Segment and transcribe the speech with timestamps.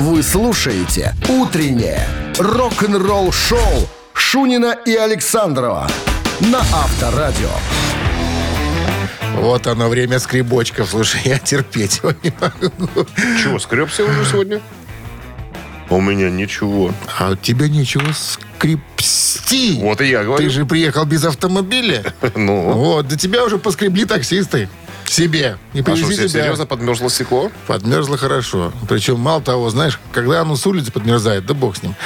[0.00, 5.86] Вы слушаете «Утреннее рок-н-ролл-шоу» Шунина и Александрова
[6.40, 7.50] на Авторадио.
[9.34, 10.88] Вот оно, время скребочков.
[10.88, 13.06] Слушай, я терпеть его не могу.
[13.42, 14.62] Чего, скребся уже сегодня?
[15.90, 16.94] У меня ничего.
[17.18, 19.80] А у тебя нечего скрепсти.
[19.82, 20.42] Вот и я говорю.
[20.42, 22.04] Ты же приехал без автомобиля.
[22.34, 24.70] Ну, Вот, до тебя уже поскребли таксисты.
[25.10, 25.58] Себе.
[25.72, 27.50] И а что, серьезно подмерзло стекло?
[27.66, 28.72] Подмерзло хорошо.
[28.88, 31.96] Причем, мало того, знаешь, когда оно с улицы подмерзает, да бог с ним.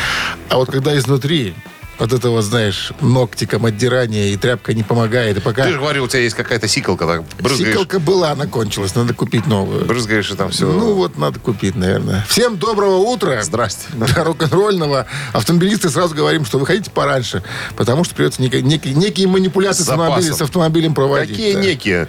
[0.49, 1.55] А вот когда изнутри,
[1.99, 5.37] вот это вот, знаешь, ногтиком отдирание и тряпка не помогает.
[5.37, 8.47] И пока Ты же говорил, у тебя есть какая-то сикалка, так брызгаешь, сикалка была, она
[8.47, 9.85] кончилась, надо купить новую.
[9.85, 10.73] брызгаешь и там все.
[10.73, 12.25] Ну вот, надо купить, наверное.
[12.27, 13.43] Всем доброго утра.
[13.43, 13.87] Здрасте.
[13.93, 15.07] Да, рок-н-ролльного.
[15.35, 17.43] Автомобилисты сразу говорим, что выходите пораньше,
[17.77, 21.37] потому что придется некие, некие, некие манипуляции С с, автомобилем, с автомобилем проводить.
[21.37, 21.61] Какие да.
[21.61, 22.09] некие?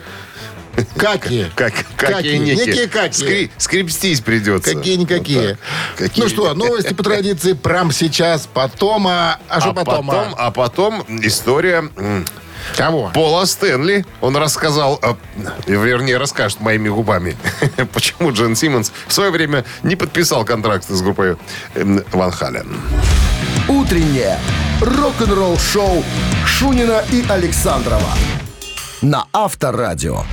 [0.97, 1.52] Какие?
[1.55, 2.65] Как, какие некие?
[2.67, 3.27] Некие какие?
[3.27, 4.73] Скри- скрепстись придется.
[4.73, 5.49] Какие-никакие.
[5.49, 5.97] Вот так.
[5.97, 6.23] Какие?
[6.23, 10.08] Ну что, новости по традиции прямо сейчас, потом, а, а что а потом?
[10.08, 10.47] потом, а?
[10.47, 11.89] а потом история
[12.75, 13.11] Кого?
[13.13, 14.05] Пола Стэнли.
[14.22, 15.13] Он рассказал, э,
[15.67, 17.38] вернее, расскажет моими губами,
[17.94, 21.38] почему Джен Симмонс в свое время не подписал контракт с группой
[21.75, 22.67] Ван Хален.
[23.67, 24.39] «Утреннее
[24.81, 26.03] рок-н-ролл-шоу»
[26.45, 28.09] Шунина и Александрова
[29.05, 30.23] на Авторадио.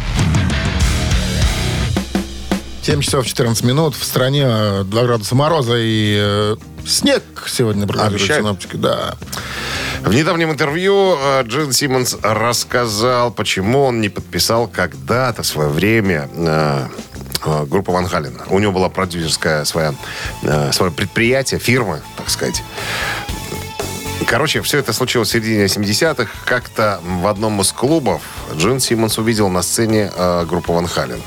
[2.83, 3.95] 7 часов 14 минут.
[3.95, 8.75] В стране э, 2 градуса мороза и э, снег сегодня прогнозируют синоптики.
[8.75, 9.15] Да.
[10.01, 16.29] В недавнем интервью э, Джин Симмонс рассказал, почему он не подписал когда-то в свое время
[16.35, 16.87] э,
[17.47, 18.37] э, группу Ван Хален.
[18.49, 19.95] У него была продюсерская своя,
[20.43, 22.65] э, свое предприятие, фирма, так сказать.
[24.27, 26.31] Короче, все это случилось в середине 70-х.
[26.47, 28.23] Как-то в одном из клубов
[28.57, 31.21] Джин Симмонс увидел на сцене э, группу Ван Хален.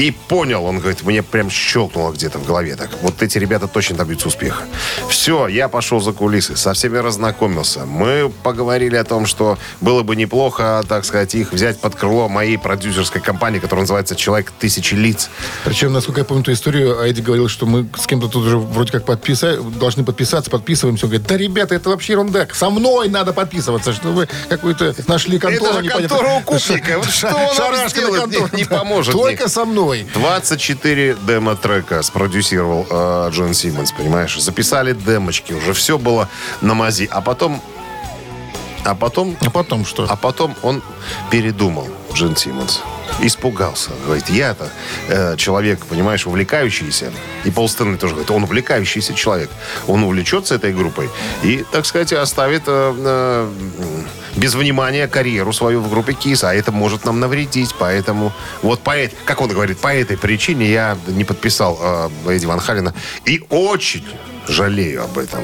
[0.00, 2.88] И понял, он говорит, мне прям щелкнуло где-то в голове так.
[3.02, 4.64] Вот эти ребята точно добьются успеха.
[5.10, 7.84] Все, я пошел за кулисы, со всеми разнакомился.
[7.84, 12.56] Мы поговорили о том, что было бы неплохо, так сказать, их взять под крыло моей
[12.56, 15.28] продюсерской компании, которая называется «Человек тысячи лиц».
[15.66, 18.92] Причем, насколько я помню эту историю, Эдди говорил, что мы с кем-то тут уже вроде
[18.92, 19.60] как подписа...
[19.60, 21.04] должны подписаться, подписываемся.
[21.04, 22.48] Он говорит, да, ребята, это вообще ерунда.
[22.54, 25.74] Со мной надо подписываться, что вы какую-то нашли контору.
[25.74, 26.96] Это же контора у Купника.
[26.96, 29.89] Вот что он Шарашкина контора, Не- не поможет Только со мной.
[30.14, 34.40] 24 демо-трека спродюсировал э, Джон Симмонс, понимаешь?
[34.40, 36.28] Записали демочки, уже все было
[36.60, 37.08] на мази.
[37.10, 37.62] А потом...
[38.84, 39.36] А потом...
[39.40, 40.06] А потом что?
[40.08, 40.82] А потом он
[41.30, 42.80] передумал, Джон Симмонс.
[43.20, 43.90] Испугался.
[44.04, 44.70] Говорит, я-то
[45.08, 47.12] э, человек, понимаешь, увлекающийся.
[47.44, 49.50] И Пол Стэнли тоже говорит, он увлекающийся человек.
[49.86, 51.10] Он увлечется этой группой
[51.42, 53.52] и, так сказать, оставит э, э,
[54.40, 56.44] без внимания карьеру свою в группе Кис.
[56.44, 57.74] А это может нам навредить.
[57.78, 62.58] Поэтому, вот по как он говорит, по этой причине я не подписал э, Эдди Ван
[62.58, 62.94] Халена.
[63.26, 64.04] И очень
[64.48, 65.40] жалею об этом.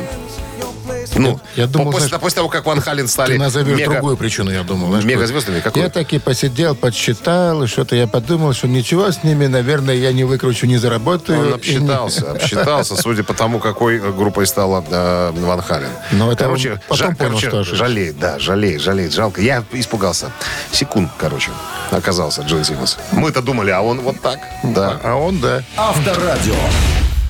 [1.19, 4.17] Ну, Я думал, после, знаешь, после того, как Ван Хален стали Ты назовешь мега- другую
[4.17, 4.89] причину, я думал.
[4.89, 5.61] знаешь, Мегазвездами?
[5.61, 5.85] какую?
[5.85, 10.25] Я таки посидел, подсчитал, и что-то я подумал, что ничего с ними, наверное, я не
[10.25, 11.39] выкручу, не заработаю.
[11.39, 15.89] Он и не- обсчитался, обсчитался, судя по тому, какой э, группой стала э, Ван Хален.
[16.13, 17.77] Но это короче, потом понял, короче, что ошибся.
[17.85, 19.41] жалеет, да, жалеет, жалеет, жалко.
[19.41, 20.31] Я испугался.
[20.73, 21.51] Секунд, короче,
[21.91, 22.99] оказался Джон Симмонс.
[23.13, 25.01] Мы-то думали, а он вот так, да.
[25.03, 25.63] А он, да.
[25.77, 26.55] Авторадио.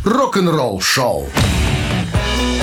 [0.04, 1.28] Рок-н-ролл-шоу.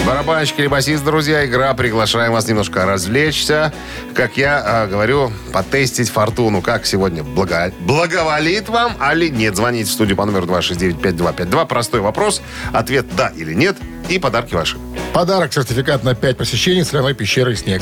[0.05, 1.73] Барабанщик или басист, друзья, игра.
[1.73, 3.71] Приглашаем вас немножко развлечься.
[4.13, 6.61] Как я э, говорю, потестить фортуну.
[6.61, 7.71] Как сегодня благо...
[7.79, 9.55] благоволит вам, али нет.
[9.55, 11.67] Звоните в студию по номеру 269-5252.
[11.67, 12.41] Простой вопрос.
[12.73, 13.77] Ответ «да» или «нет».
[14.09, 14.77] И подарки ваши.
[15.13, 17.81] Подарок, сертификат на 5 посещений соляной пещеры «Снег».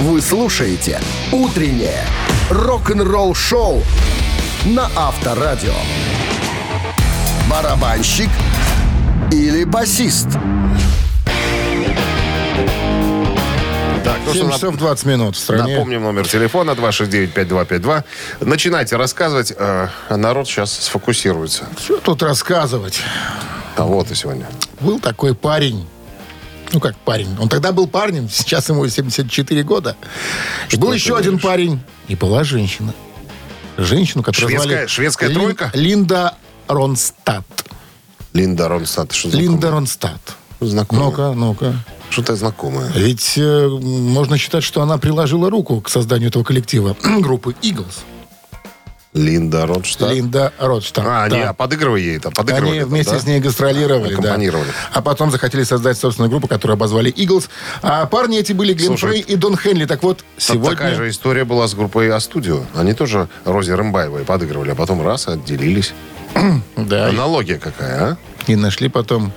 [0.00, 1.00] Вы слушаете
[1.30, 2.04] «Утреннее
[2.50, 3.80] рок-н-ролл-шоу»
[4.64, 5.74] на Авторадио.
[7.48, 8.28] Барабанщик
[9.30, 10.28] или басист?
[14.04, 15.74] Так, ну 7 что, часов 20 минут в стране.
[15.74, 18.04] Напомним номер телефона 269-5252.
[18.40, 19.52] Начинайте рассказывать.
[19.56, 21.66] э, народ сейчас сфокусируется.
[21.78, 23.00] Что тут рассказывать?
[23.76, 24.46] А вот и сегодня.
[24.80, 25.86] Был такой парень,
[26.72, 29.96] ну как парень, он тогда был парнем, сейчас ему 74 года.
[30.70, 31.42] И был еще один говоришь?
[31.44, 32.94] парень, и была женщина.
[33.76, 34.86] Женщину, которую Шведская- звали...
[34.86, 35.70] шведская Лин- тройка?
[35.74, 36.34] Линда
[36.68, 37.59] Ронстадт.
[38.32, 39.12] Линда Ронстадт.
[39.12, 39.70] Что Линда знакомое?
[39.72, 40.36] Ронстадт.
[40.60, 41.04] Знакомое.
[41.04, 41.74] Ну-ка, ну-ка.
[42.10, 42.90] Что-то знакомое.
[42.94, 48.00] Ведь э, можно считать, что она приложила руку к созданию этого коллектива группы Eagles.
[49.12, 50.12] Линда Ронстадт.
[50.12, 51.04] Линда Ротштадт.
[51.04, 51.36] А, да.
[51.36, 52.70] они а, подыгрывали ей там, подыгрывали.
[52.70, 53.18] Они там, вместе да?
[53.18, 54.20] с ней гастролировали, да.
[54.20, 54.70] Аккомпанировали.
[54.92, 57.48] А потом захотели создать собственную группу, которую обозвали Eagles.
[57.82, 59.84] А парни эти были Глен Фрей и Дон Хенли.
[59.86, 60.70] Так вот, сегодня...
[60.70, 62.62] Такая же история была с группой А-студио.
[62.74, 65.92] Они тоже Розе Рымбаевой подыгрывали, а потом раз, отделились.
[66.76, 68.16] Да, Аналогия какая, а?
[68.46, 69.32] И нашли потом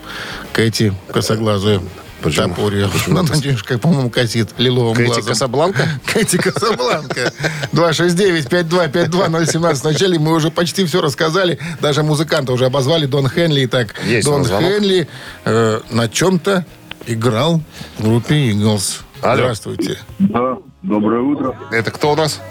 [0.53, 1.81] Кэти косоглазую.
[2.23, 2.49] Почему?
[2.49, 2.89] Топорью.
[3.07, 5.25] Ну, надеюсь, как, по-моему, косит лиловым Кэти глазом.
[5.25, 5.87] Касабланка?
[6.05, 7.33] Кэти Касабланка.
[7.73, 9.73] 269-5252-017.
[9.83, 11.59] Вначале мы уже почти все рассказали.
[11.81, 13.65] Даже музыканта уже обозвали Дон Хенли.
[13.65, 14.45] Итак, Есть у Дон.
[14.45, 15.07] Хенли
[15.45, 16.65] э, на чем-то
[17.05, 17.61] играл
[17.97, 19.01] в группе Eagles.
[19.21, 19.35] Алло.
[19.35, 19.97] Здравствуйте.
[20.19, 21.55] Да, доброе утро.
[21.71, 22.41] Это кто у нас?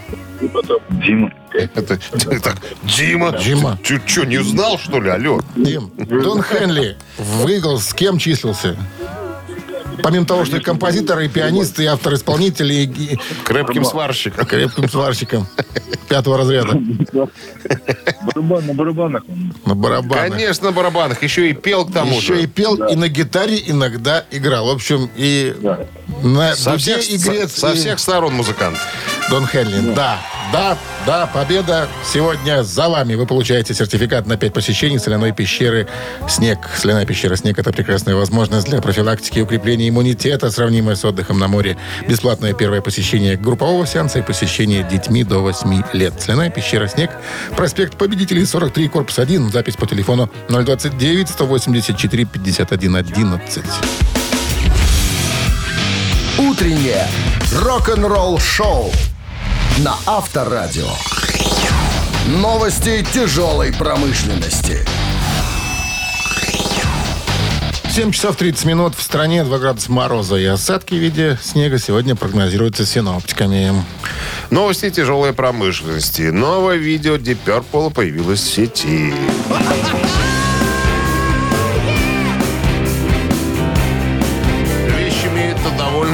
[0.90, 1.30] Дима.
[1.52, 2.00] Это, так,
[2.82, 3.38] Дима.
[3.38, 3.78] Дима.
[3.84, 5.10] Ты что, не знал, что ли?
[5.10, 5.40] Алло.
[5.54, 8.76] Дим, Дон Хенли в Eagles с кем числился?
[10.02, 14.46] Помимо того, что и композитор, и пианист, и автор-исполнитель, и, и Крепким сварщиком.
[14.46, 15.46] крепким сварщиком
[16.08, 16.78] пятого разряда
[18.34, 19.22] Барабан на барабанах.
[19.28, 19.54] он.
[19.64, 20.30] на барабанах.
[20.30, 21.22] Конечно, на барабанах.
[21.22, 22.42] Еще и пел к тому Еще же.
[22.42, 24.66] и пел, и на гитаре иногда играл.
[24.66, 25.86] В общем, и Да.
[26.22, 27.52] на Со всех, игрец.
[27.52, 28.76] со и всех сторон музыкант.
[29.32, 29.94] Дон Хенли.
[29.94, 30.18] Да,
[30.52, 30.76] да,
[31.06, 33.14] да, победа сегодня за вами.
[33.14, 35.88] Вы получаете сертификат на 5 посещений соляной пещеры
[36.28, 36.58] «Снег».
[36.76, 41.48] Соляная пещера «Снег»— это прекрасная возможность для профилактики и укрепления иммунитета, сравнимая с отдыхом на
[41.48, 41.78] море.
[42.06, 46.12] Бесплатное первое посещение группового сеанса и посещение детьми до 8 лет.
[46.20, 47.10] Соляная пещера «Снег».
[47.56, 49.50] Проспект Победителей, 43, корпус 1.
[49.50, 53.64] Запись по телефону 029 184 51 11.
[56.36, 57.08] Утреннее
[57.54, 58.92] рок-н-ролл-шоу
[59.78, 60.88] на Авторадио.
[62.26, 64.84] Новости тяжелой промышленности.
[67.90, 72.14] 7 часов 30 минут в стране, 2 градуса мороза и осадки в виде снега сегодня
[72.14, 73.72] прогнозируются синоптиками.
[74.50, 76.22] Новости тяжелой промышленности.
[76.22, 79.12] Новое видео Deep Purple появилось в сети.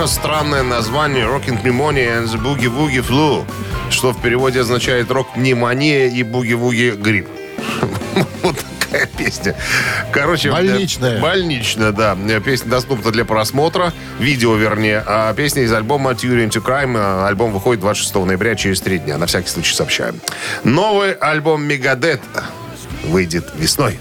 [0.09, 3.45] Странное название Rocking Pneumonia and the Boogie Woogie Flu,
[3.91, 7.29] что в переводе означает рок-пневмония и буги-вуги грипп.
[8.43, 9.55] Вот такая песня.
[10.13, 11.19] Короче, Больничная.
[11.19, 12.17] э, Больничная, да.
[12.45, 13.93] Песня доступна для просмотра.
[14.19, 15.03] Видео, вернее.
[15.07, 16.97] А песня из альбома Turing to Crime.
[16.97, 19.19] Э, Альбом выходит 26 ноября, через три дня.
[19.19, 20.21] На всякий случай сообщаем.
[20.65, 22.21] Новый альбом Мегадет
[23.05, 23.99] выйдет весной.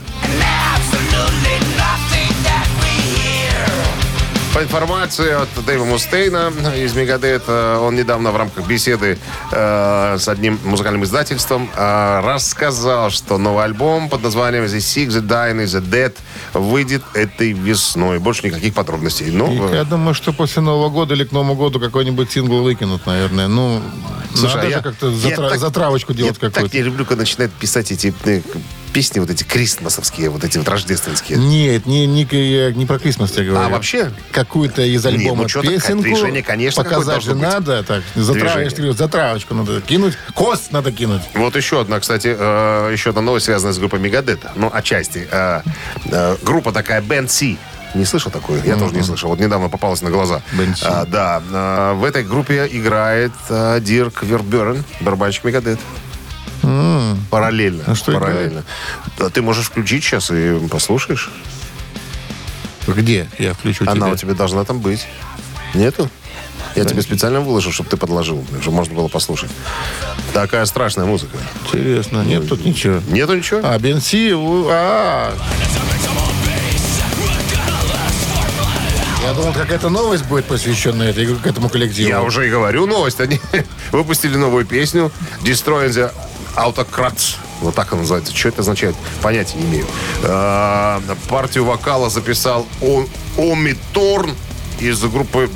[4.58, 9.20] По информации от Дэйва Мустейна из Мегадет, он недавно в рамках беседы
[9.52, 15.22] э, с одним музыкальным издательством э, рассказал, что новый альбом под названием The Sick, The
[15.22, 16.16] Dying, The Dead
[16.54, 18.18] выйдет этой весной.
[18.18, 19.30] Больше никаких подробностей.
[19.30, 22.64] Ну, И э, я думаю, что после Нового года или к Новому году какой-нибудь сингл
[22.64, 23.48] выкинут, наверное.
[23.48, 23.80] Ну,
[24.34, 26.76] Слушай, надо а же я- как-то я затра- так- затравочку делать я так какую-то.
[26.78, 28.42] не люблю, когда начинают писать эти э,
[28.98, 31.38] песни, вот эти крисмасовские, вот эти вот рождественские.
[31.38, 33.68] Нет, не, не, я не про Крисмас я говорю.
[33.68, 34.12] А вообще?
[34.32, 37.44] Какую-то из альбома ну что-то, песенку движение, конечно, показать же быть.
[37.44, 37.84] надо.
[37.84, 40.16] Так, затрав- я же говорю, затравочку надо кинуть.
[40.34, 41.22] Кост надо кинуть.
[41.36, 44.52] Вот еще одна, кстати, э, еще одна новость, связанная с группой Мегадета.
[44.56, 45.28] Ну, отчасти.
[45.30, 45.62] Э,
[46.06, 47.56] э, группа такая Band C.
[47.94, 48.64] Не слышал такую?
[48.64, 49.30] Я тоже не слышал.
[49.30, 50.42] Вот недавно попалась на глаза.
[50.84, 51.44] А, да.
[51.52, 55.80] э, в этой группе играет э, Дирк Верберн, барабанщик Мегадет.
[57.30, 57.84] Параллельно.
[57.88, 58.64] А что параллельно.
[59.18, 61.30] Да, ты можешь включить сейчас и послушаешь.
[62.88, 63.28] Где?
[63.38, 64.14] Я включу Она тебя.
[64.14, 65.08] у тебя должна там быть.
[65.74, 66.10] Нету?
[66.76, 69.50] Я тебе специально выложил, чтобы ты подложил, чтобы можно было послушать.
[70.34, 71.38] Такая страшная музыка.
[71.66, 72.24] Интересно.
[72.24, 73.02] Нет тут ничего.
[73.08, 73.62] Нету ничего?
[73.64, 75.34] А, Бенси, а.
[79.24, 82.08] Я думал, какая-то новость будет посвященная этой, к этому коллективу.
[82.08, 83.20] Я уже и говорю новость.
[83.20, 83.42] Они
[83.92, 85.12] выпустили новую песню
[85.44, 86.14] Destroying the
[86.58, 87.36] Autocrats.
[87.62, 88.36] Вот так она называется.
[88.36, 88.96] Что это означает?
[89.22, 89.86] Понятия не имею.
[90.24, 93.06] А, партию вокала записал О-
[93.38, 94.36] Оми Торн
[94.80, 95.50] из группы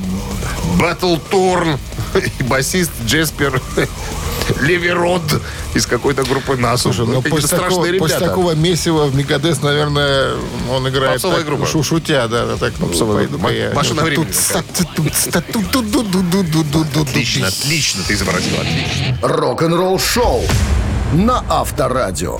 [0.79, 1.77] Battle Torn
[2.39, 3.61] и басист Джеспер
[4.61, 5.21] Леверод
[5.75, 6.91] из какой-то группы Насу.
[6.91, 8.29] Слушай, ну Какие-то после такого, страшные после ребята.
[8.29, 10.31] такого месива в Мегадес, наверное,
[10.69, 11.65] он играет Попсовая так, группа.
[11.67, 12.73] шу- шутя, да, да, так.
[12.79, 13.49] ну, Попсовая группа.
[13.73, 14.27] Машина времени
[17.01, 19.17] Отлично, отлично ты изобразил, отлично.
[19.21, 20.43] Рок-н-ролл-шоу
[21.13, 22.39] на Авторадио.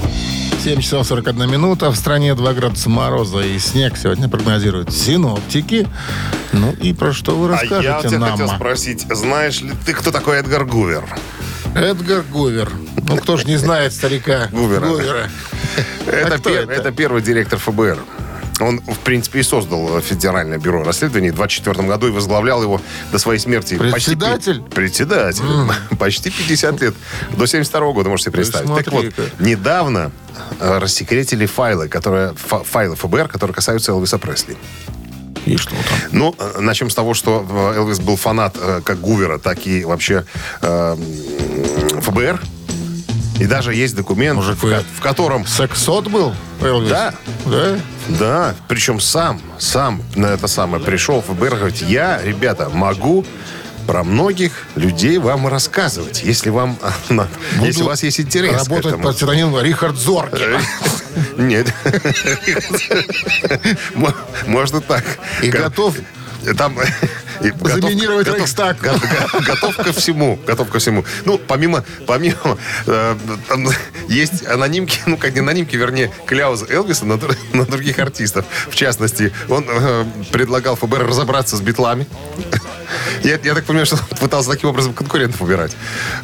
[0.64, 1.90] 7 часов 41 минута.
[1.90, 5.88] В стране 2 градуса мороза и снег сегодня прогнозируют синоптики.
[6.54, 8.32] Ну и про что вы А я расскажете у тебя нам?
[8.32, 11.04] хотел спросить, знаешь ли ты, кто такой Эдгар Гувер?
[11.74, 12.70] Эдгар Гувер.
[13.08, 14.86] Ну кто ж не знает старика Гувера.
[16.06, 16.72] Это, А пер- это?
[16.74, 17.98] это первый директор ФБР.
[18.62, 23.18] Он, в принципе, и создал Федеральное бюро расследований в 24 году и возглавлял его до
[23.20, 23.76] своей смерти.
[23.78, 24.62] почти пи- Председатель?
[24.64, 25.44] председатель.
[26.00, 26.94] Почти 50 лет.
[27.38, 28.74] До 72 года, можете себе представить.
[28.76, 29.06] Так вот,
[29.40, 30.12] недавно
[30.60, 34.56] э, рассекретили файлы, которые, фа- файлы ФБР, которые касаются Элвиса Пресли.
[35.46, 35.80] И что там?
[36.12, 39.84] Ну, э, начнем с того, что э, Элвис был фанат э, как Гувера, так и
[39.86, 40.26] вообще
[40.62, 40.96] э,
[42.02, 42.40] ФБР.
[43.42, 45.48] И даже есть документ, Мужик, в, ко- в котором...
[45.48, 46.36] Сексот был?
[46.62, 46.90] Элвис?
[46.90, 47.14] Да.
[47.48, 47.80] Да?
[48.08, 53.26] Да, причем сам, сам на это самое пришел ФБР, говорит, я, ребята, могу
[53.88, 56.78] про многих людей вам рассказывать, если вам,
[57.10, 57.28] на-
[57.62, 59.04] если у вас есть интерес к Работать этому.
[59.06, 60.44] под псевдонимом Рихард Зорки.
[61.38, 61.74] Нет.
[63.96, 64.14] Мо-
[64.46, 65.04] Можно так.
[65.42, 65.96] И готов
[66.58, 66.78] Там
[67.44, 68.78] и готов- заминировать готов- Рейхстаг.
[68.82, 70.40] го- го- Готов ко всему.
[70.48, 71.06] Готов ко всему.
[71.26, 72.58] Ну, помимо, помимо
[72.88, 73.16] э,
[73.48, 73.68] там
[74.08, 77.20] есть анонимки, ну, как не анонимки, вернее, кляузы Элвиса на,
[77.54, 78.46] на других артистов.
[78.70, 82.08] В частности, он э, предлагал ФБР разобраться с битлами.
[83.24, 85.72] Я, я так понимаю, что пытался таким образом конкурентов убирать.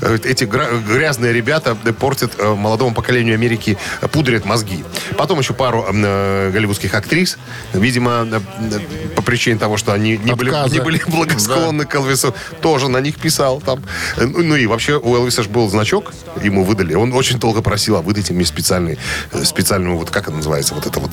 [0.01, 4.83] Э, Эти грязные ребята портят э, молодому поколению Америки, э, пудрят мозги.
[5.17, 7.37] Потом еще пару э, голливудских актрис.
[7.73, 8.39] Видимо, э,
[8.71, 8.79] э,
[9.15, 13.17] по причине того, что они не были, не были благосклонны к Элвису, тоже на них
[13.17, 13.83] писал там.
[14.17, 16.93] Э, Ну, ну и вообще у Элвиса же был значок, ему выдали.
[16.95, 18.97] Он очень долго просил, а выдайте мне специальный,
[19.31, 21.11] э, специальную, вот как это называется, вот это вот,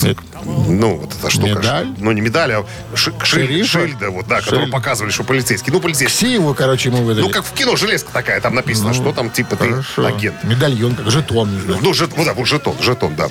[0.68, 1.58] ну, вот эта штука.
[1.58, 1.88] Медаль?
[1.99, 4.73] Ну, не медаль, а ши- шиль- шильда, вот, да, которую Шиль.
[4.73, 5.72] показывали, что полицейский.
[5.72, 6.28] Ну, полицейский.
[6.28, 7.24] Ксиву, короче, ему выдали.
[7.24, 10.06] Ну, как в кино, железка такая, там написано, что там, типа, ты Хорошо.
[10.06, 10.42] агент.
[10.44, 11.50] Медальон, как жетон.
[11.82, 13.28] Ну, жет, ну, да, вот жетон, жетон, да.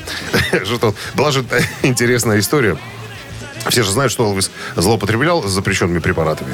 [0.65, 0.93] жетон.
[1.15, 1.43] Была же
[1.83, 2.77] интересная история.
[3.69, 6.53] Все же знают, что Элвис злоупотреблял с запрещенными препаратами.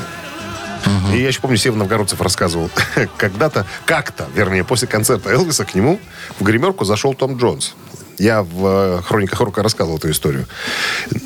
[1.13, 2.69] И я еще помню, Сев Новгородцев рассказывал,
[3.17, 5.99] когда-то, как-то, вернее, после концерта Элвиса к нему
[6.39, 7.75] в гримерку зашел Том Джонс.
[8.19, 10.45] Я в э, «Хрониках рока» рассказывал эту историю.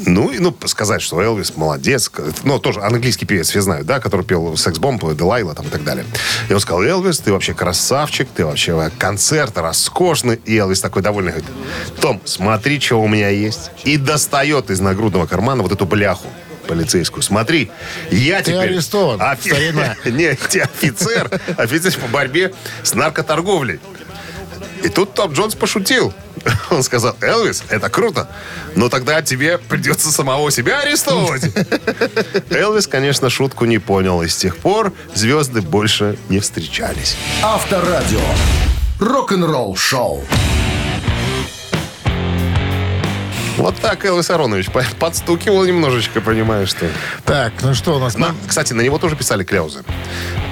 [0.05, 2.12] Ну, и ну, сказать, что Элвис молодец.
[2.43, 6.05] Ну, тоже английский певец, все знают, да, который пел «Секс-бомб», «Делайла» там и так далее.
[6.50, 10.39] И он сказал, Элвис, ты вообще красавчик, ты вообще э, концерт роскошный.
[10.45, 11.50] И Элвис такой довольный говорит,
[12.00, 13.71] Том, смотри, что у меня есть.
[13.85, 16.27] И достает из нагрудного кармана вот эту бляху
[16.67, 17.23] полицейскую.
[17.23, 17.71] Смотри,
[18.12, 18.69] я Ты теперь...
[18.69, 19.73] арестован, Офи-.
[20.09, 23.79] Нет, ты офицер, офицер по борьбе с наркоторговлей.
[24.83, 26.13] И тут Том Джонс пошутил.
[26.69, 28.29] Он сказал, Элвис, это круто,
[28.75, 31.43] но тогда тебе придется самого себя арестовывать.
[32.50, 37.15] Элвис, конечно, шутку не понял, и с тех пор звезды больше не встречались.
[37.41, 38.21] Авторадио.
[39.00, 40.23] Рок-н-ролл шоу.
[43.63, 46.86] Вот так Элвис Аронович по- подстукивал немножечко, понимаешь, что...
[47.24, 48.17] Так, ну что у нас?
[48.17, 49.86] На- кстати, на него тоже писали кляузы.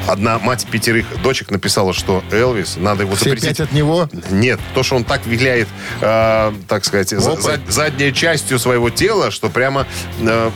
[0.08, 3.50] Одна мать пятерых дочек написала, что Элвис, надо его Все запретить.
[3.50, 4.10] пять от него?
[4.30, 5.68] Нет, то, что он так виляет,
[6.00, 9.86] э, так сказать, за- за- задней частью своего тела, что прямо,
[10.22, 10.50] э,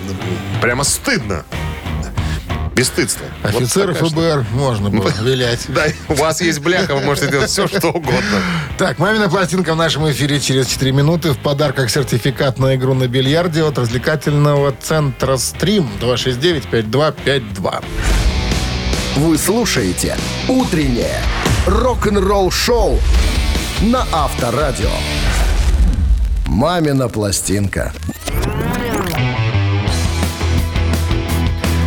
[0.61, 1.43] прямо стыдно.
[2.75, 3.25] Бесстыдство.
[3.41, 5.61] Вот Офицеры такая ФБР можно было вилять.
[5.69, 8.41] Да, у вас есть бляха, вы можете делать все, что угодно.
[8.77, 11.31] Так, «Мамина пластинка» в нашем эфире через 4 минуты.
[11.31, 17.83] В подарках сертификат на игру на бильярде от развлекательного центра «Стрим» 269-5252.
[19.15, 20.17] Вы слушаете
[20.49, 21.21] «Утреннее
[21.67, 22.99] рок-н-ролл-шоу»
[23.83, 24.89] на Авторадио.
[26.47, 27.93] «Мамина пластинка».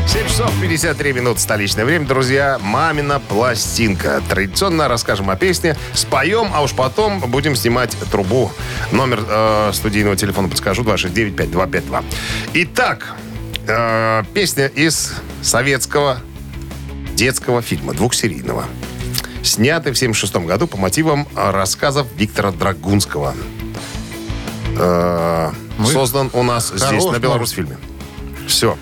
[0.09, 2.59] 7 часов 53 минут столичное время, друзья.
[2.63, 4.23] «Мамина пластинка».
[4.27, 8.51] Традиционно расскажем о песне, споем, а уж потом будем снимать трубу.
[8.91, 12.05] Номер э, студийного телефона подскажу, 269-5252.
[12.55, 13.17] Итак,
[13.67, 15.13] э, песня из
[15.43, 16.21] советского
[17.15, 18.65] детского фильма, двухсерийного.
[19.43, 23.35] Снятый в 76 году по мотивам рассказов Виктора Драгунского.
[24.75, 25.51] Э,
[25.85, 27.77] Создан у нас здесь, на Беларусьфильме.
[28.47, 28.79] Все.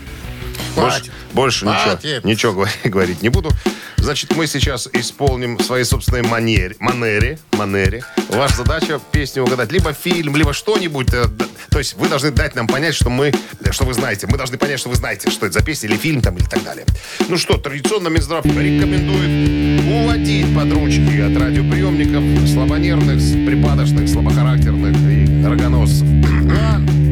[0.77, 1.13] Больше, Хватит.
[1.33, 2.25] больше ничего, Хватит.
[2.25, 3.51] ничего говорить, говорить не буду.
[3.97, 8.05] Значит, мы сейчас исполним в своей собственной манере, манере, манере.
[8.29, 9.73] Ваша задача песню угадать.
[9.73, 11.09] Либо фильм, либо что-нибудь.
[11.13, 11.25] э,
[11.71, 13.33] То есть вы должны дать нам понять, что мы,
[13.65, 14.29] э, что вы знаете.
[14.31, 16.63] Мы должны понять, что вы знаете, что это за песня, или фильм там, или так
[16.63, 16.85] далее.
[17.29, 23.17] Ну что, традиционно Минздрав рекомендует уводить под ручки от радиоприемников слабонервных,
[23.47, 26.07] припадочных, слабохарактерных и рогоносцев.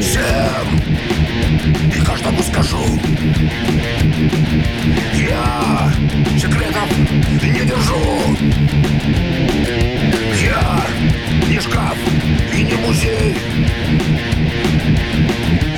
[0.00, 0.66] всем!
[1.94, 2.84] И каждому скажу.
[5.14, 5.92] Я
[6.38, 6.88] секретов
[7.42, 8.36] не держу.
[10.42, 10.86] Я
[11.48, 11.96] не шкаф
[12.54, 13.36] и не музей.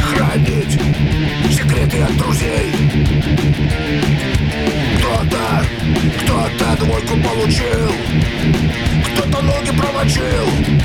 [0.00, 0.80] Хранить
[1.50, 2.72] секреты от друзей.
[4.98, 5.64] Кто-то,
[6.22, 7.92] кто-то двойку получил.
[9.14, 10.77] Кто-то ноги промочил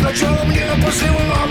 [0.00, 1.50] Сначала мне, а после вам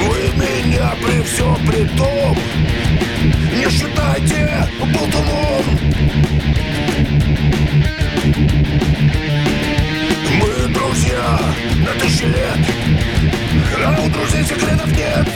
[0.00, 2.38] Вы меня при всем при том
[3.54, 5.64] Не считайте болтуном.
[10.40, 11.38] Мы друзья
[11.84, 12.58] на тысячи лет
[13.84, 15.28] А у друзей секретов нет.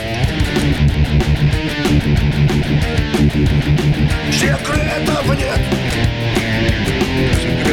[4.31, 6.50] Секретов нет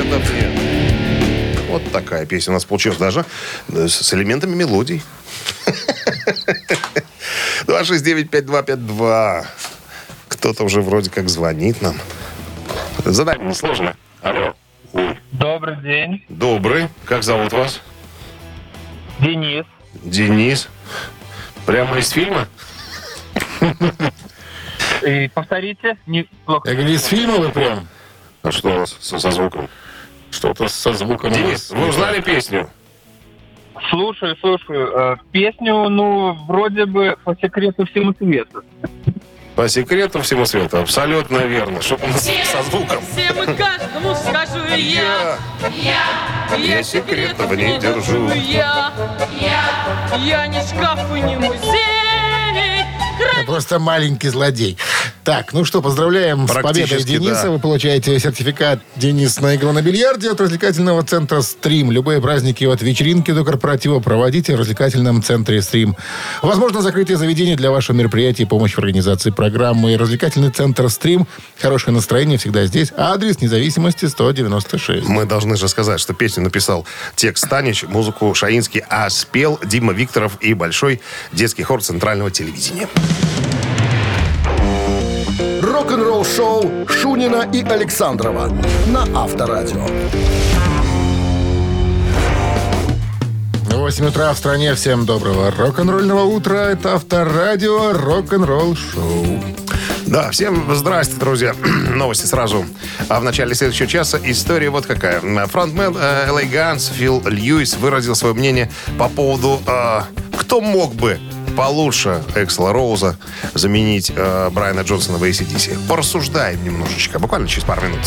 [0.08, 1.60] Секретов нет.
[1.68, 3.26] Вот такая песня у нас получилась даже
[3.68, 5.02] э, с элементами мелодий.
[7.66, 9.46] 269-5252.
[10.28, 11.96] Кто-то уже вроде как звонит нам.
[13.04, 13.96] Задай мне сложно.
[14.22, 14.54] Алло.
[15.32, 16.88] Добрый день, Добрый.
[17.04, 17.80] Как зовут вас?
[19.20, 19.66] Денис.
[20.02, 20.68] Денис.
[21.66, 22.48] Прямо из фильма?
[25.06, 26.70] И повторите, неплохо.
[26.70, 27.86] Я говорю, из фильма вы прям?
[28.42, 29.68] А что у вас со, со звуком?
[30.38, 31.32] Что-то со звуком.
[31.32, 32.70] Денис, вы узнали песню?
[33.90, 34.92] Слушаю, слушаю.
[34.96, 38.62] Э, Песню, ну, вроде бы по секрету всему свету.
[39.56, 40.78] По секрету всему свету.
[40.78, 41.82] Абсолютно верно.
[41.82, 42.98] Что у нас со звуком?
[43.10, 45.38] Всем и каждому скажу я,
[45.72, 48.30] я, я секретов не держу.
[48.30, 48.92] Я,
[49.40, 51.58] я, я не шкаф и не музей.
[53.38, 54.78] Я Просто маленький злодей.
[55.28, 57.42] Так, ну что, поздравляем с победой Дениса.
[57.42, 57.50] да.
[57.50, 61.92] Вы получаете сертификат «Денис на игру на бильярде» от развлекательного центра «Стрим».
[61.92, 65.96] Любые праздники от вечеринки до корпоратива проводите в развлекательном центре «Стрим».
[66.40, 69.98] Возможно, закрытие заведений для вашего мероприятия и помощь в организации программы.
[69.98, 71.26] Развлекательный центр «Стрим».
[71.60, 72.90] Хорошее настроение всегда здесь.
[72.96, 75.06] Адрес независимости 196.
[75.06, 80.38] Мы должны же сказать, что песню написал текст Станич, музыку Шаинский, а спел Дима Викторов
[80.40, 81.02] и Большой
[81.34, 82.88] детский хор Центрального телевидения.
[85.78, 88.50] Рок-н-ролл шоу Шунина и Александрова
[88.88, 89.86] на Авторадио.
[93.70, 94.74] 8 утра в стране.
[94.74, 96.70] Всем доброго рок-н-ролльного утра.
[96.72, 99.40] Это Авторадио Рок-н-ролл шоу.
[100.06, 101.54] Да, всем здрасте, друзья.
[101.94, 102.66] Новости сразу.
[103.08, 105.20] А в начале следующего часа история вот какая.
[105.46, 108.68] Фронтмен э, LA Guns Фил Льюис выразил свое мнение
[108.98, 110.00] по поводу, э,
[110.36, 113.16] кто мог бы получше Эксела Роуза
[113.54, 115.88] заменить э, Брайана Джонсона в ACDC.
[115.88, 118.00] Порассуждаем немножечко, буквально через пару минут.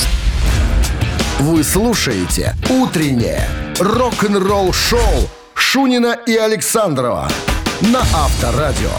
[1.40, 3.48] Вы слушаете «Утреннее
[3.80, 7.30] рок-н-ролл-шоу» Шунина и Александрова
[7.82, 8.92] на Авторадио.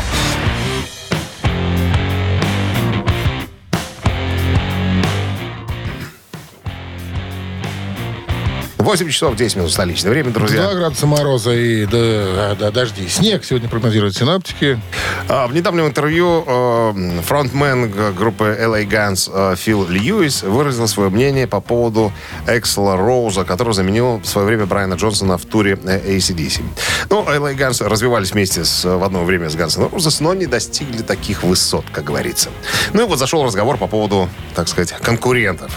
[8.83, 10.63] 8 часов 10 минут столичное время, друзья.
[10.63, 13.09] 2 градуса мороза и да, да, дожди.
[13.09, 14.81] Снег сегодня прогнозируют синаптики.
[15.29, 21.47] А, В недавнем интервью э, фронтмен группы LA Guns э, Фил Льюис выразил свое мнение
[21.47, 22.13] по поводу
[22.49, 26.63] Эксела Роуза, который заменил в свое время Брайана Джонсона в туре э, ACDC.
[27.09, 30.47] Ну, LA Guns развивались вместе с, в одно время с Guns N' Roses, но не
[30.47, 32.51] достигли таких высот, как говорится.
[32.93, 35.73] Ну и вот зашел разговор по поводу, так сказать, конкурентов.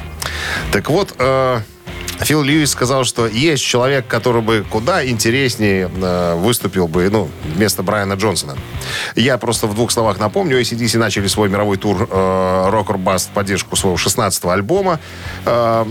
[0.71, 1.59] Так вот, э,
[2.21, 7.83] Фил Льюис сказал, что есть человек, который бы куда интереснее э, выступил бы, ну, вместо
[7.83, 8.55] Брайана Джонсона.
[9.15, 12.15] Я просто в двух словах напомню, ACDC начали свой мировой тур э,
[12.71, 14.99] Rock or Bust в поддержку своего 16-го альбома,
[15.45, 15.85] э,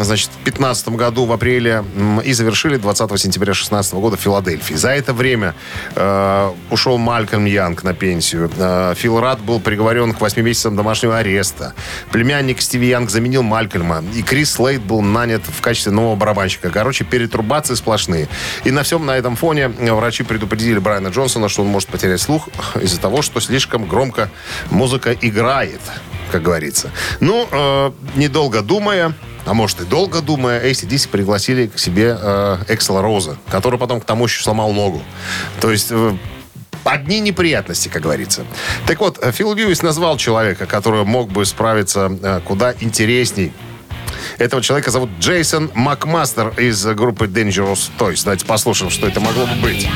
[0.00, 1.84] значит, в 15 году в апреле
[2.24, 4.74] и завершили 20 сентября 16 года в Филадельфии.
[4.74, 5.54] За это время
[5.94, 8.50] э, ушел Малькольм Янг на пенсию.
[8.96, 11.74] Фил Рад был приговорен к 8 месяцам домашнего ареста.
[12.12, 14.04] Племянник Стиви Янг заменил Малькольма.
[14.14, 16.68] И Крис Слейд был нанят в качестве нового барабанщика.
[16.70, 18.28] Короче, перетрубации сплошные.
[18.64, 22.48] И на всем на этом фоне врачи предупредили Брайана Джонсона, что он может потерять слух
[22.82, 24.30] из-за того, что слишком громко
[24.70, 25.80] музыка играет,
[26.32, 26.90] как говорится.
[27.20, 29.14] Ну, э, недолго думая,
[29.46, 34.04] а может и долго думая, ACDC пригласили к себе э, Эксела Роза, который потом к
[34.04, 35.02] тому еще сломал ногу.
[35.60, 35.88] То есть...
[35.90, 36.16] э,
[36.82, 38.42] Одни неприятности, как говорится.
[38.86, 43.52] Так вот, э, Фил Льюис назвал человека, который мог бы справиться э, куда интересней.
[44.40, 48.22] Этого человека зовут Джейсон Макмастер из группы Dangerous Toys.
[48.24, 49.86] Давайте послушаем, что это могло бы быть.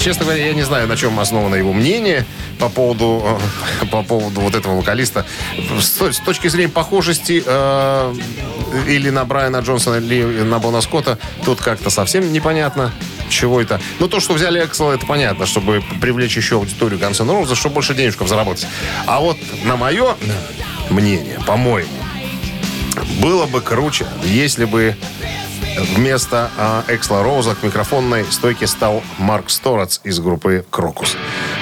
[0.00, 2.24] Честно говоря, я не знаю, на чем основано его мнение
[2.58, 3.38] по поводу,
[3.82, 5.26] э, по поводу вот этого вокалиста.
[5.78, 8.14] С, то- с точки зрения похожести э,
[8.88, 12.92] или на Брайана Джонсона, или на Бона Скотта, тут как-то совсем непонятно,
[13.28, 13.80] чего это.
[13.98, 17.76] Ну, то, что взяли Эксела, это понятно, чтобы привлечь еще аудиторию Guns N' Roses, чтобы
[17.76, 18.66] больше денежков заработать.
[19.06, 20.16] А вот на мое
[20.90, 21.88] мнение, по-моему,
[23.20, 24.96] было бы круче, если бы
[25.94, 26.50] вместо
[26.88, 31.16] Эксла Роуза к микрофонной стойке стал Марк Сторац из группы Крокус.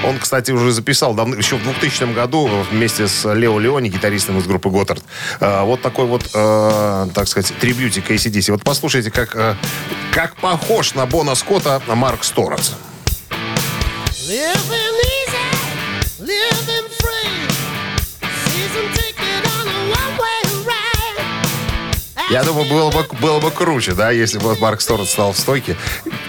[0.06, 4.46] Он, кстати, уже записал давно, еще в 2000 году вместе с Лео Леони, гитаристом из
[4.46, 5.02] группы Готард,
[5.40, 8.52] э, вот такой вот, э, так сказать, трибьютик ACDC.
[8.52, 9.54] Вот послушайте, как, э,
[10.12, 12.70] как похож на Бона Скотта Марк Сторац.
[14.28, 15.46] Living easy,
[16.20, 17.48] living free.
[18.46, 19.13] Season ticket
[22.30, 25.76] Я думаю, было бы, было бы круче, да, если бы Марк Сторн стал в стойке.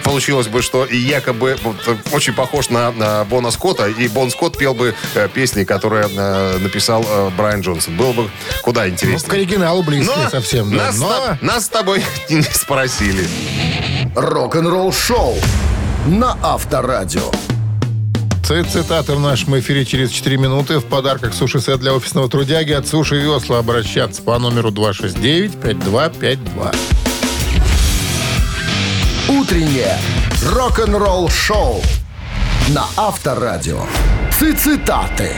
[0.04, 4.30] Получилось бы, что и якобы вот, э, очень похож на, на Бона Скотта, и Бон
[4.30, 7.96] Скотт пел бы э, песни, которые э, написал э, Брайан Джонсон.
[7.96, 8.30] Было бы
[8.62, 9.34] куда Ну, к интереснее.
[9.40, 10.88] оригиналу близкие Но совсем, да.
[10.88, 13.28] нас, Но с- нас с тобой не спросили.
[14.16, 15.38] Рок-н-ролл шоу
[16.08, 17.32] на Авторадио.
[18.46, 20.78] Цитаты в нашем эфире через 4 минуты.
[20.78, 23.58] В подарках суши-сет для офисного трудяги от Суши Весла.
[23.58, 26.76] Обращаться по номеру 269-5252.
[29.30, 29.98] Утреннее
[30.54, 31.82] рок-н-ролл шоу
[32.70, 33.82] на Авторадио.
[34.32, 35.32] Цитаты.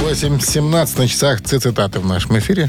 [0.00, 2.68] 8.17 на часах цитаты в нашем эфире.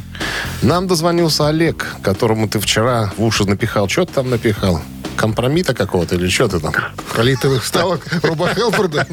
[0.61, 3.89] Нам дозвонился Олег, которому ты вчера в уши напихал.
[3.89, 4.81] Что ты там напихал?
[5.19, 6.73] Компромита какого-то или что ты там?
[7.13, 9.05] Пролитовых вставок Руба Хелфорда.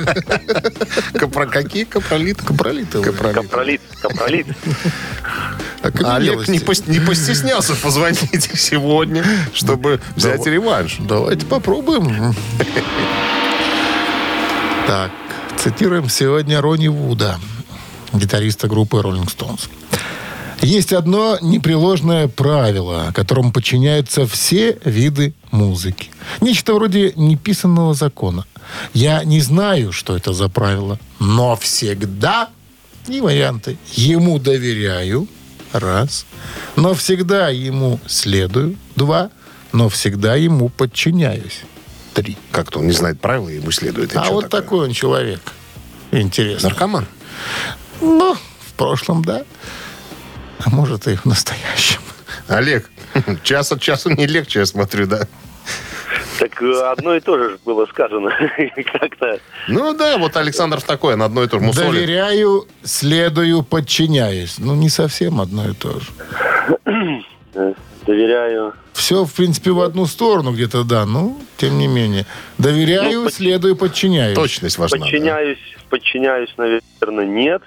[1.14, 2.45] Капро какие капролиты?
[2.45, 3.12] Капролитовые.
[3.35, 4.47] Капролит, капролит.
[5.83, 10.53] Олег не, пос- не постеснялся позвонить сегодня, чтобы взять Давай.
[10.53, 10.97] реванш.
[11.01, 12.35] Давайте попробуем.
[14.87, 15.11] Так,
[15.57, 17.40] цитируем сегодня Ронни Вуда,
[18.12, 19.69] гитариста группы Rolling Stones.
[20.62, 26.11] Есть одно непреложное правило, которому подчиняются все виды музыки.
[26.40, 28.47] Нечто вроде неписанного закона.
[28.95, 32.49] Я не знаю, что это за правило, но всегда,
[33.07, 35.29] не варианты, ему доверяю,
[35.73, 36.27] раз,
[36.75, 39.31] но всегда ему следую, два,
[39.73, 41.61] но всегда ему подчиняюсь,
[42.14, 42.37] три.
[42.51, 44.14] Как-то он не знает правила, ему следует.
[44.14, 44.62] И А вот такое?
[44.62, 45.53] такой он человек.
[46.12, 46.71] Интересно.
[46.71, 47.07] Наркоман.
[48.01, 49.45] Ну, в прошлом, да.
[50.64, 52.01] А может, и в настоящем.
[52.49, 52.90] Олег,
[53.42, 55.27] час от часу не легче, я смотрю, да?
[56.38, 58.31] Так э, одно и то же было сказано.
[58.92, 59.38] Как-то
[59.69, 61.92] Ну да, вот Александров такой, на одно и то же мусолит.
[61.92, 64.59] Доверяю, следую, подчиняюсь.
[64.59, 66.07] Ну, не совсем одно и то же.
[68.07, 68.75] доверяю.
[68.92, 71.05] Все, в принципе, в одну сторону где-то, да.
[71.07, 72.27] Ну, тем не менее.
[72.59, 74.37] Доверяю, Ну, под- следую, подчиняюсь.
[74.37, 74.99] Точность важна.
[74.99, 75.05] да?
[75.05, 75.59] Подчиняюсь,
[75.90, 77.62] подчиняюсь, наверное, нет.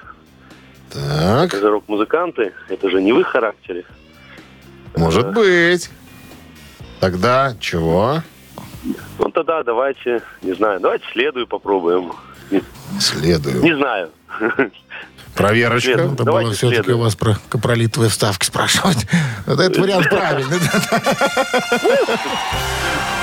[0.91, 2.53] Так, Это рок-музыканты.
[2.67, 3.85] Это же не в их характере.
[4.95, 5.89] может быть.
[6.99, 8.21] Тогда чего?
[9.19, 12.13] Ну тогда давайте, не знаю, давайте следую попробуем.
[12.99, 13.61] Следую.
[13.63, 14.09] не знаю.
[15.39, 15.95] Проверочка.
[15.95, 19.07] Надо Давайте было все-таки у вас про капролитовые вставки спрашивать.
[19.45, 20.59] Вот этот вариант правильный.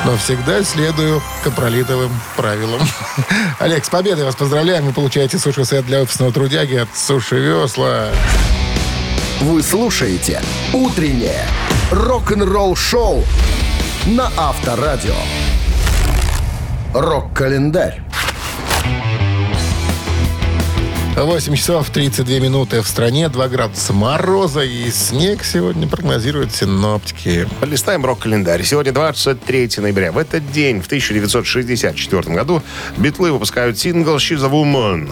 [0.05, 2.81] Но всегда следую капролитовым правилам.
[3.59, 4.87] Олег, с победой вас поздравляем.
[4.87, 8.09] Вы получаете суши-сет для офисного трудяги от Суши Весла.
[9.43, 10.41] Вы слушаете
[10.73, 11.45] «Утреннее
[11.91, 13.25] рок-н-ролл-шоу»
[14.07, 15.17] на Авторадио.
[16.95, 18.01] Рок-календарь.
[21.25, 27.49] 8 часов 32 минуты в стране, 2 градуса мороза и снег сегодня прогнозируют синоптики.
[27.59, 28.63] Полистаем рок-календарь.
[28.65, 30.13] Сегодня 23 ноября.
[30.13, 32.63] В этот день, в 1964 году,
[32.99, 35.11] Битлы выпускают сингл «She's a Woman».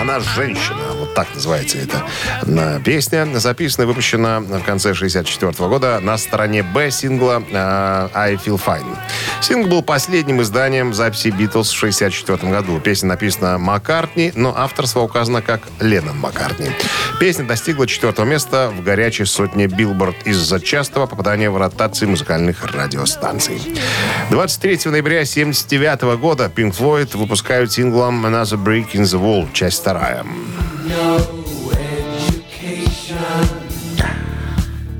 [0.00, 0.89] Она женщина.
[1.14, 3.26] Так называется эта песня.
[3.34, 8.96] Записана и выпущена в конце 64 года на стороне Б сингла э, «I Feel Fine».
[9.40, 12.78] Сингл был последним изданием записи «Битлз» в 64 году.
[12.80, 16.70] Песня написана Маккартни, но авторство указано как Леннон Маккартни.
[17.18, 23.60] Песня достигла четвертого места в горячей сотне Билборд из-за частого попадания в ротации музыкальных радиостанций.
[24.30, 30.24] 23 ноября 79 года Pink Floyd выпускают синглом «Another Brick in the Wall», часть вторая.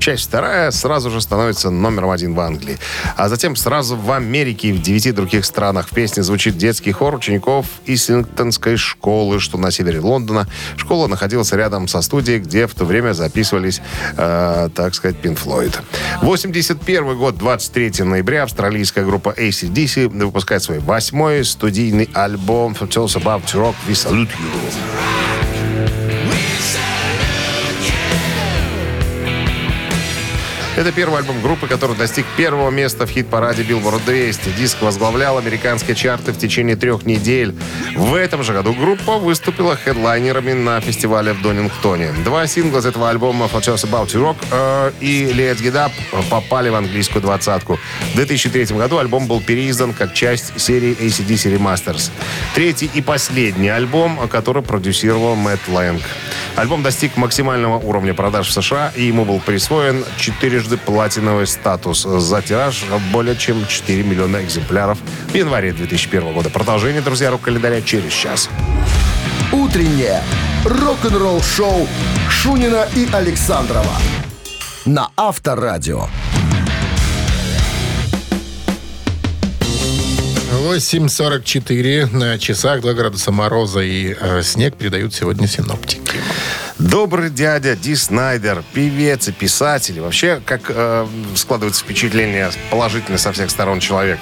[0.01, 2.79] Часть вторая сразу же становится номером один в Англии.
[3.17, 7.13] А затем сразу в Америке и в девяти других странах в песне звучит детский хор
[7.13, 10.47] учеников Ислингтонской школы, что на севере Лондона.
[10.75, 13.79] Школа находилась рядом со студией, где в то время записывались,
[14.17, 15.77] э, так сказать, Pink Floyd.
[16.23, 23.43] 81 год, 23 ноября, австралийская группа ACDC выпускает свой восьмой студийный альбом «For Tales About
[23.53, 25.40] Rock We Salute You».
[30.77, 34.51] Это первый альбом группы, который достиг первого места в хит-параде Billboard 200.
[34.57, 37.53] Диск возглавлял американские чарты в течение трех недель.
[37.93, 42.13] В этом же году группа выступила хедлайнерами на фестивале в Донингтоне.
[42.23, 45.91] Два сингла из этого альбома «For Just About to Rock» э, и «Let's Get Up»
[46.29, 47.77] попали в английскую двадцатку.
[48.13, 52.11] В 2003 году альбом был переиздан как часть серии ACDC Remasters.
[52.55, 56.01] Третий и последний альбом, который продюсировал Мэтт Лэнг.
[56.55, 60.03] Альбом достиг максимального уровня продаж в США, и ему был присвоен
[60.61, 66.49] четырежды платиновый статус за тираж более чем 4 миллиона экземпляров в январе 2001 года.
[66.49, 68.49] Продолжение, друзья, рок-календаря через час.
[69.51, 70.21] Утреннее
[70.65, 71.87] рок-н-ролл-шоу
[72.29, 73.95] Шунина и Александрова
[74.85, 76.07] на Авторадио.
[80.51, 86.00] 8.44 на часах, 2 градуса мороза и э, снег передают сегодня синоптики.
[86.81, 90.01] Добрый дядя Ди Снайдер, певец и писатель.
[90.01, 94.17] Вообще, как э, складывается впечатление положительное со всех сторон человек.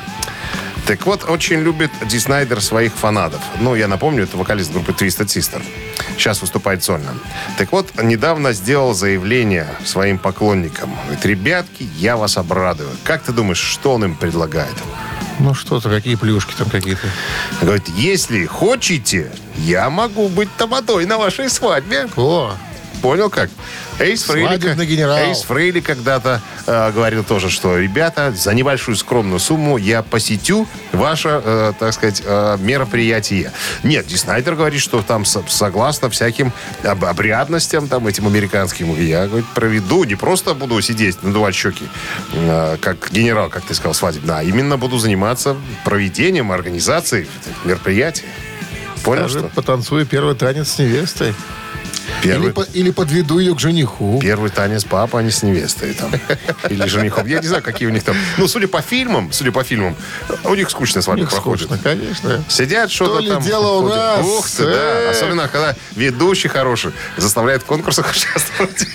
[0.86, 3.40] Так вот, очень любит Ди Снайдер своих фанатов.
[3.62, 5.64] Ну, я напомню, это вокалист группы Twisted Sister.
[6.18, 7.14] Сейчас выступает сольно.
[7.58, 10.94] Так вот, недавно сделал заявление своим поклонникам.
[11.06, 12.90] Говорит, ребятки, я вас обрадую.
[13.06, 14.76] Как ты думаешь, что он им предлагает?
[15.40, 17.08] Ну что-то, какие плюшки там какие-то.
[17.62, 22.08] Говорит, если хотите, я могу быть тамадой на вашей свадьбе.
[22.18, 22.54] О,
[23.02, 23.50] Понял как?
[24.00, 25.18] Эйс Фрейли, Свадебный генерал.
[25.18, 31.42] Эйс Фрейли когда-то э, говорил тоже, что, ребята, за небольшую скромную сумму я посетю ваше,
[31.44, 33.52] э, так сказать, э, мероприятие.
[33.84, 36.52] Нет, Ди Снайдер говорит, что там со- согласно всяким
[36.84, 41.86] об- обрядностям, там, этим американским, я, говорит, проведу, не просто буду сидеть, надувать щеки,
[42.34, 47.28] э, как генерал, как ты сказал, свадебно, а именно буду заниматься проведением, организацией
[47.64, 48.26] мероприятий.
[49.04, 49.48] Понял, даже что?
[49.50, 51.34] потанцую первый танец с невестой.
[52.22, 54.20] Первый- Или, по- или подведу ее к жениху.
[54.22, 56.12] Первый танец папа, а не с невестой там.
[56.70, 57.26] Или женихом.
[57.28, 58.16] Я не знаю, какие у них там.
[58.38, 59.96] Ну, судя по фильмам, судя по фильмам,
[60.44, 61.68] у них скучно с вами проходит.
[61.68, 62.44] скучно, конечно.
[62.50, 63.42] Сидят, что-то там.
[63.44, 64.26] дело у нас?
[64.26, 64.72] Ух ты, да.
[64.72, 65.12] Эх.
[65.12, 68.88] Особенно, когда ведущий хороший заставляет в конкурсах участвовать.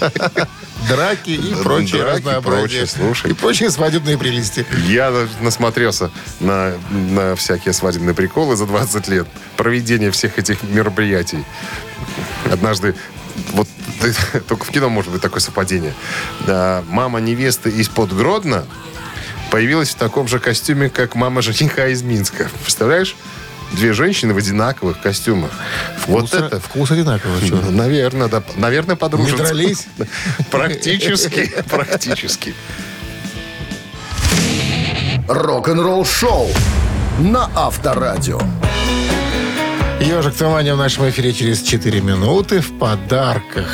[0.88, 2.86] Драки и прочее Драки, разнообразие.
[2.86, 3.30] слушай.
[3.30, 4.64] И прочие свадебные прелести.
[4.86, 9.26] Я насмотрелся на, на всякие свадебные приколы за 20 лет.
[9.56, 11.44] Проведение всех этих мероприятий.
[12.50, 12.94] Однажды,
[13.52, 13.68] вот
[14.48, 15.94] только в кино может быть такое совпадение.
[16.46, 18.64] Да, мама невесты из-под Гродно
[19.50, 22.48] появилась в таком же костюме, как мама жениха из Минска.
[22.62, 23.16] Представляешь?
[23.72, 25.50] Две женщины в одинаковых костюмах.
[26.06, 26.60] вот Вкус- это...
[26.60, 27.50] Вкус одинаковый.
[27.50, 28.42] Ну, Наверное, да.
[28.54, 29.42] Наверное, подружатся.
[29.42, 29.86] Не дрались?
[30.50, 31.52] Практически.
[31.70, 32.54] Практически.
[35.28, 36.48] Рок-н-ролл-шоу
[37.18, 38.40] на Авторадио.
[40.06, 43.66] Ежик Тумани в нашем эфире через 4 минуты в подарках.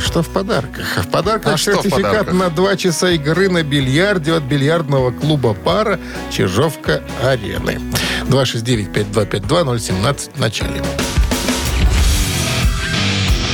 [0.00, 0.84] Что в подарках?
[1.04, 2.34] В подарках А что в сертификат подарках?
[2.34, 6.00] на 2 часа игры на бильярде от бильярдного клуба «Пара»
[6.32, 7.80] Чижовка-Арены.
[8.24, 10.82] 269-5252-017 в начале.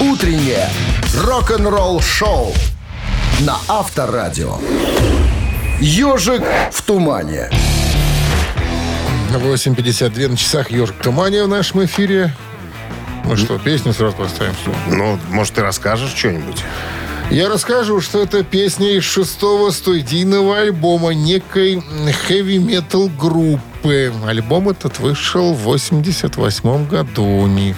[0.00, 0.70] Утреннее
[1.14, 2.54] рок-н-ролл-шоу
[3.40, 4.56] на Авторадио.
[5.80, 6.42] Ежик
[6.72, 7.50] в тумане.
[9.38, 12.34] 8.52 на часах «Ежик Тумани» в нашем эфире.
[13.24, 14.54] Ну что, песню сразу поставим?
[14.88, 16.62] Ну, может, ты расскажешь что-нибудь?
[17.30, 21.82] Я расскажу, что это песня из шестого студийного альбома некой
[22.26, 24.12] хэви-метал группы.
[24.26, 27.76] Альбом этот вышел в 88 году у них.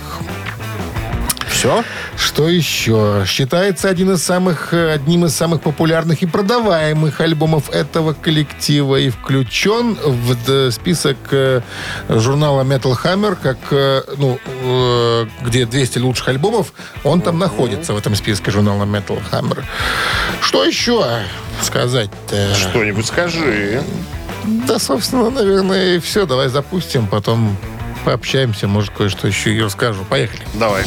[1.65, 1.83] Все?
[2.19, 3.25] Что еще?
[3.27, 9.09] Считается один из самых, э, одним из самых популярных и продаваемых альбомов этого коллектива и
[9.09, 11.63] включен в список э,
[12.11, 14.39] журнала Metal Hammer, как, э, ну,
[15.41, 19.65] где 200 лучших альбомов, он там находится в этом списке журнала Metal Hammer.
[20.43, 21.03] Что еще
[21.63, 22.55] сказать-то?
[22.55, 23.83] Что-нибудь скажи.
[24.69, 26.27] Да, собственно, наверное, и все.
[26.27, 27.57] Давай запустим, потом
[28.05, 30.05] пообщаемся, может, кое-что еще и расскажу.
[30.05, 30.43] Поехали.
[30.53, 30.85] Давай.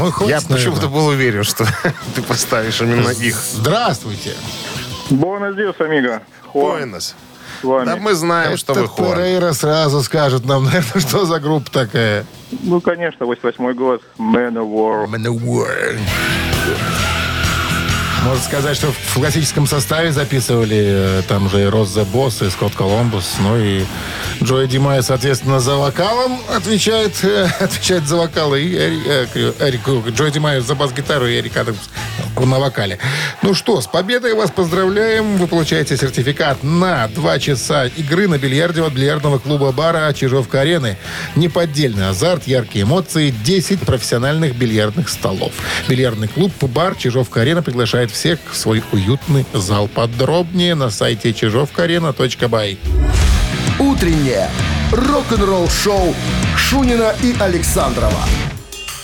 [0.00, 0.88] Ну, Я хватит, почему-то наверное.
[0.88, 1.66] был уверен, что
[2.14, 3.36] ты поставишь именно их.
[3.36, 4.34] Здравствуйте.
[5.10, 6.22] Буэнос диас, амиго.
[6.54, 7.14] Буэнос.
[7.62, 9.12] Да мы знаем, что вы Хуан.
[9.12, 12.24] Перейра сразу скажет нам, наверное, что за группа такая.
[12.62, 14.02] Ну, конечно, 88 год.
[14.18, 15.98] Man of War.
[18.24, 22.74] Можно сказать, что в классическом составе записывали э, там же и Рос Boss, и Скотт
[22.74, 23.84] Колумбус, ну и
[24.42, 29.26] Джой Димай, соответственно, за вокалом отвечает, э, отвечает за вокал, и э,
[29.58, 31.78] Эрик, э, Джой Димай за бас-гитару, и Эрик Адамс
[32.38, 32.98] на вокале.
[33.42, 35.36] Ну что, с победой вас поздравляем.
[35.36, 40.96] Вы получаете сертификат на два часа игры на бильярде от бильярдного клуба бара Чижовка-Арены.
[41.36, 45.52] Неподдельный азарт, яркие эмоции, 10 профессиональных бильярдных столов.
[45.88, 49.88] Бильярдный клуб «Бар» Чижовка-Арена приглашает всех в свой уютный зал.
[49.88, 52.78] Подробнее на сайте чижовкаарена.бай.
[53.78, 54.50] Утреннее
[54.92, 56.14] рок-н-ролл-шоу
[56.56, 58.24] Шунина и Александрова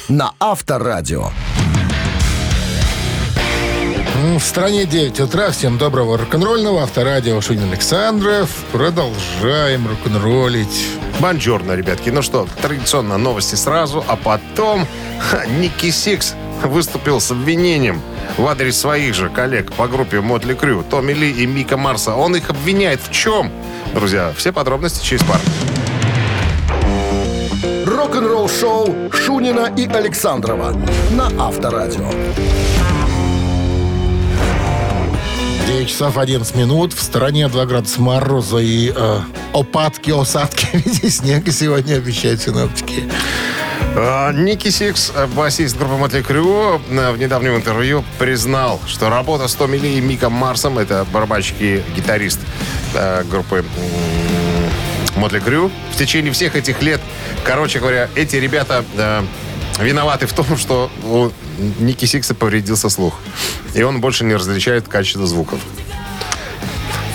[0.08, 1.30] на Авторадио.
[4.36, 5.50] В стране 9 утра.
[5.50, 6.82] Всем доброго рок-н-ролльного.
[6.82, 8.50] Авторадио Шунин Александров.
[8.72, 10.88] Продолжаем рок-н-роллить.
[11.20, 12.10] Buongiorno, ребятки.
[12.10, 14.86] Ну что, традиционно новости сразу, а потом
[15.18, 18.00] ха, Ники Сикс выступил с обвинением
[18.38, 22.14] в адрес своих же коллег по группе Mötley Crüe, Томми Ли и Мика Марса.
[22.14, 23.50] Он их обвиняет в чем?
[23.94, 25.40] Друзья, все подробности через пару.
[27.86, 30.74] Рок-н-ролл шоу Шунина и Александрова
[31.10, 32.10] на Авторадио.
[35.66, 36.92] 9 часов 11 минут.
[36.92, 39.18] В стране 2 градуса мороза и э,
[39.52, 43.04] опадки, осадки в виде снега сегодня обещают синоптики.
[43.98, 49.48] А, Ники Сикс, э, басист группы Mötley Crüe, э, в недавнем интервью признал, что работа
[49.48, 52.38] с Томми Ли и Миком Марсом, это барабанщик и гитарист
[52.92, 53.64] э, группы
[55.16, 57.00] Мотли Крю, в течение всех этих лет,
[57.42, 58.84] короче говоря, эти ребята
[59.80, 61.30] виноваты в том, что у
[61.82, 63.18] Ники Сикса повредился слух.
[63.74, 65.58] И он больше не различает качество звуков.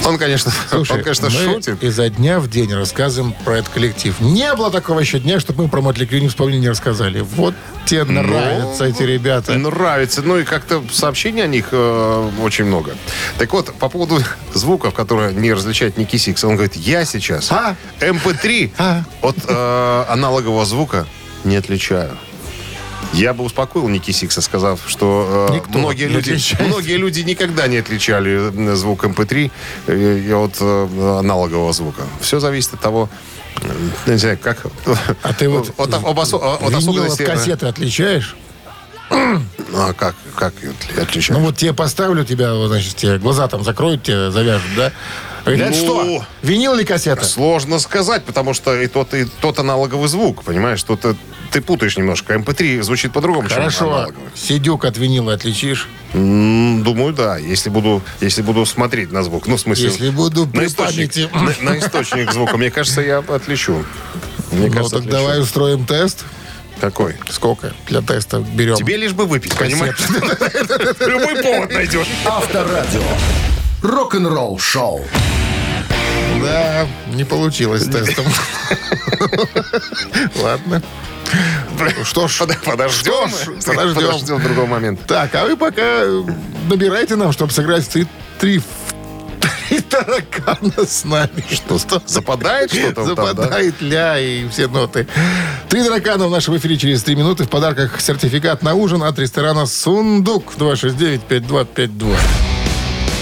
[0.05, 1.83] Он, конечно, Слушай, он, конечно мы шутит.
[1.83, 4.19] изо дня в день рассказываем про этот коллектив.
[4.19, 7.21] Не было такого еще дня, чтобы мы про Мотли Крю не вспомнили, не рассказали.
[7.21, 7.53] Вот
[7.85, 9.53] тебе нравятся эти ребята.
[9.53, 10.21] Нравится.
[10.23, 12.95] Ну и как-то сообщений о них э, очень много.
[13.37, 14.19] Так вот, по поводу
[14.53, 17.75] звуков, которые не различает Ники Сикс, он говорит, я сейчас А?
[17.99, 19.03] MP3 А?
[19.21, 21.05] от э, аналогового звука
[21.43, 22.17] не отличаю.
[23.13, 26.67] Я бы успокоил Ники Сикса, сказав, что э, Никто многие, люди, отличает.
[26.67, 29.51] многие люди никогда не отличали э, звук MP3
[29.87, 32.03] э, и от э, аналогового звука.
[32.21, 33.09] Все зависит от того,
[33.61, 33.67] э,
[34.11, 34.65] не знаю, как...
[35.23, 38.35] А ты вот, от, об осо- от особенностей- кассеты отличаешь?
[39.09, 39.41] Ну,
[39.75, 41.35] а как, как отли- отличать?
[41.37, 44.93] Ну вот тебе поставлю тебя, значит, тебе глаза там закроют, тебе завяжут, да?
[45.45, 46.25] Это Ну, что?
[46.43, 47.25] Винил или кассета?
[47.25, 50.81] Сложно сказать, потому что и тот, и тот аналоговый звук, понимаешь?
[50.83, 51.15] Тут э,
[51.51, 52.35] ты путаешь немножко.
[52.35, 53.85] MP3 звучит по-другому, чем Хорошо.
[53.93, 54.29] аналоговый.
[54.35, 55.87] Сидюк от винила отличишь?
[56.13, 57.37] М, Думаю, да.
[57.37, 59.47] Если буду, если буду смотреть на звук.
[59.47, 59.85] Ну, в смысле...
[59.89, 62.57] Если буду на источник, на, на источник звука.
[62.57, 63.83] Мне кажется, я отличу.
[64.51, 65.17] Мне Ну кажется, так отличу.
[65.17, 66.23] давай устроим тест.
[66.79, 67.15] Какой?
[67.29, 68.75] Сколько для теста берем?
[68.75, 69.97] Тебе лишь бы выпить, понимаешь?
[70.99, 72.07] Любой повод найдешь.
[72.25, 73.01] Авторадио.
[73.81, 75.01] Рок-н-ролл шоу.
[76.43, 78.25] Да, не получилось с тестом.
[80.41, 80.81] Ладно.
[82.03, 83.29] Что ж, Подождем.
[83.29, 83.95] Что ж, подождем.
[83.95, 85.03] Подождем другого момента.
[85.07, 86.03] Так, а вы пока
[86.69, 88.07] набирайте нам, чтобы сыграть в три,
[88.39, 88.61] три,
[89.69, 91.43] три таракана с нами.
[91.49, 93.43] Что, что Западает что-то вот там, да?
[93.43, 95.07] Западает ля и все ноты.
[95.69, 97.45] Три таракана в нашем эфире через три минуты.
[97.45, 102.15] В подарках сертификат на ужин от ресторана «Сундук» 269-5252.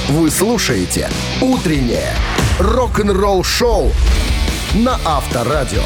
[0.10, 1.08] Вы слушаете
[1.40, 2.16] «Утреннее
[2.58, 3.92] рок-н-ролл-шоу»
[4.74, 5.84] на Авторадио.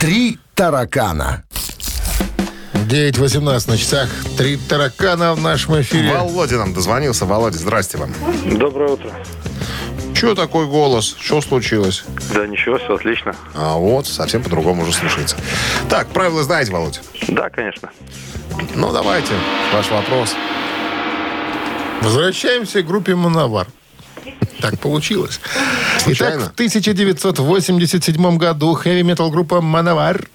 [0.00, 1.44] «Три таракана».
[2.72, 4.08] 9.18 на часах.
[4.36, 6.12] Три таракана в нашем эфире.
[6.14, 7.26] Володя нам дозвонился.
[7.26, 8.12] Володя, здрасте вам.
[8.44, 9.12] Доброе утро.
[10.12, 11.14] Че такой голос?
[11.20, 12.02] Что случилось?
[12.34, 13.36] Да ничего, все отлично.
[13.54, 15.36] А вот, совсем по-другому уже слушается.
[15.88, 16.98] Так, правила знаете, Володя?
[17.28, 17.90] Да, конечно.
[18.74, 19.32] Ну, давайте,
[19.72, 20.34] ваш вопрос.
[22.02, 23.68] Возвращаемся к группе «Мановар».
[24.60, 25.40] Так получилось.
[25.98, 26.42] Случайно?
[26.42, 30.28] Итак, в 1987 году хэви-метал группа «Мановар»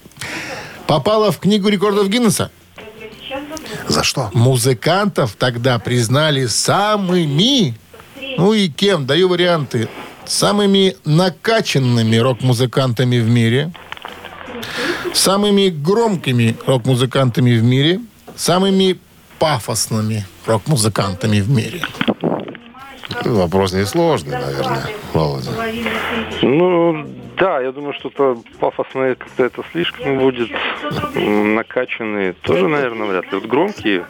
[0.86, 2.50] попала в Книгу рекордов Гиннесса.
[3.86, 4.30] За что?
[4.32, 7.74] Музыкантов тогда признали самыми,
[8.36, 9.88] ну и кем, даю варианты,
[10.26, 13.72] самыми накачанными рок-музыкантами в мире,
[15.14, 18.00] самыми громкими рок-музыкантами в мире,
[18.36, 18.98] самыми
[19.38, 21.82] пафосными рок-музыкантами в мире.
[23.24, 25.50] Вопрос несложный, наверное, Володя.
[26.42, 30.50] Ну, да, я думаю, что-то пафосное как-то это слишком будет.
[31.14, 33.30] Накачанные тоже, наверное, вряд ли.
[33.32, 34.06] Вот громкие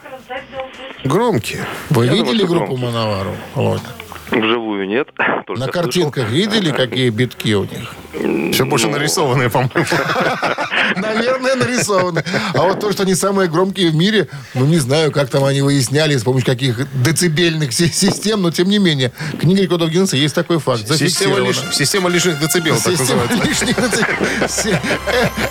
[1.03, 1.65] Громкие.
[1.89, 3.31] Вы Я видели думаю, группу «Мановару»?
[3.55, 3.83] Володя?
[4.31, 5.07] Вживую нет.
[5.47, 5.71] только На слышал.
[5.81, 8.53] картинках видели, какие битки у них?
[8.53, 9.71] Все больше нарисованные, по-моему.
[10.95, 12.23] Наверное, нарисованы.
[12.53, 15.61] А вот то, что они самые громкие в мире, ну, не знаю, как там они
[15.61, 19.11] выясняли, с помощью каких децибельных си- систем, но тем не менее.
[19.39, 20.87] Книга рекордов Гиннесса есть такой факт.
[20.97, 24.47] Система, лиш- система лишних децибел, так Система называется.
[24.49, 24.81] Се-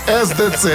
[0.06, 0.66] э, СДЦ.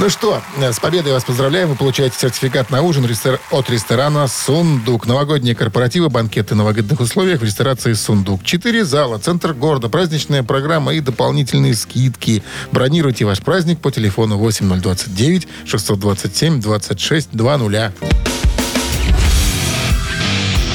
[0.00, 1.68] Ну что, э, с победой вас поздравляем.
[1.68, 3.06] Вы получаете сертификат на ужин
[3.50, 5.06] от ресторана «Сундук».
[5.06, 8.42] Новогодние корпоративы, банкеты на выгодных условиях в ресторации «Сундук».
[8.42, 12.42] Четыре зала, центр города, праздничная программа и дополнительные скидки.
[12.72, 17.92] Бронируйте ваш праздник по телефону 8029 627 26 00.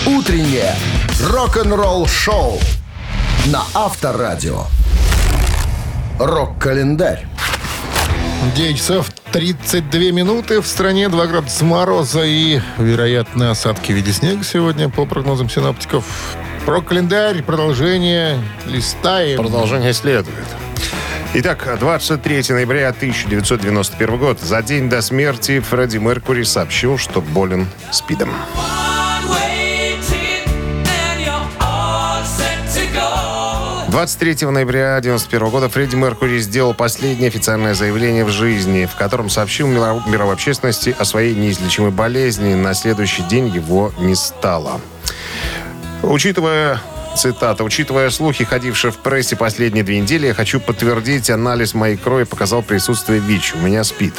[0.05, 0.75] Утреннее
[1.31, 2.59] рок-н-ролл-шоу
[3.47, 4.65] на Авторадио.
[6.19, 7.25] Рок-календарь.
[8.53, 10.61] 9 часов 32 минуты.
[10.61, 16.05] В стране 2 градуса мороза и вероятно осадки в виде снега сегодня по прогнозам синоптиков.
[16.65, 19.37] Про календарь, продолжение листаем.
[19.37, 20.45] Продолжение следует.
[21.33, 24.39] Итак, 23 ноября 1991 год.
[24.39, 28.29] За день до смерти Фредди Меркури сообщил, что болен СПИДом.
[33.95, 39.69] 23 ноября 1991 года Фредди Меркури сделал последнее официальное заявление в жизни, в котором сообщил
[39.69, 42.55] миров- мировой общественности о своей неизлечимой болезни.
[42.55, 44.81] На следующий день его не стало.
[46.03, 46.81] Учитывая,
[47.15, 52.23] цитата, учитывая слухи, ходившие в прессе последние две недели, я хочу подтвердить, анализ моей крови
[52.23, 53.55] показал присутствие ВИЧ.
[53.55, 54.13] У меня спит.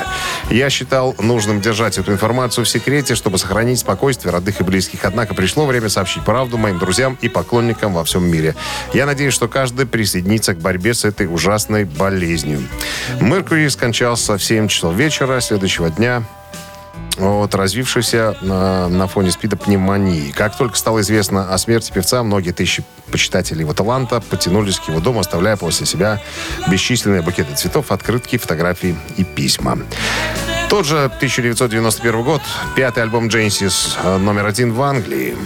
[0.50, 5.04] Я считал нужным держать эту информацию в секрете, чтобы сохранить спокойствие родных и близких.
[5.04, 8.54] Однако пришло время сообщить правду моим друзьям и поклонникам во всем мире.
[8.92, 12.62] Я надеюсь, что каждый присоединится к борьбе с этой ужасной болезнью.
[13.20, 16.24] Меркурий скончался в 7 часов вечера следующего дня
[17.18, 20.30] от развившейся на, на фоне СПИДа пневмонии.
[20.32, 25.00] Как только стало известно о смерти певца, многие тысячи почитателей его таланта потянулись к его
[25.00, 26.20] дому, оставляя после себя
[26.68, 29.78] бесчисленные букеты цветов, открытки, фотографии и письма.
[30.68, 32.42] Тот же 1991 год,
[32.74, 35.36] пятый альбом Джейнсис, э, номер один в Англии.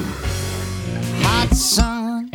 [1.23, 2.31] Hot sun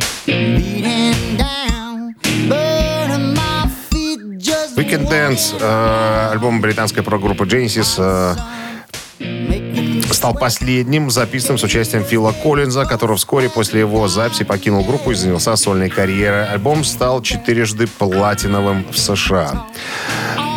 [4.76, 8.36] Weekend Dance, э, альбом британской прогруппы Genesis, э,
[10.12, 15.14] стал последним записанным с участием Фила Коллинза, который вскоре после его записи покинул группу и
[15.14, 16.46] занялся сольной карьерой.
[16.46, 19.66] Альбом стал четырежды платиновым в США.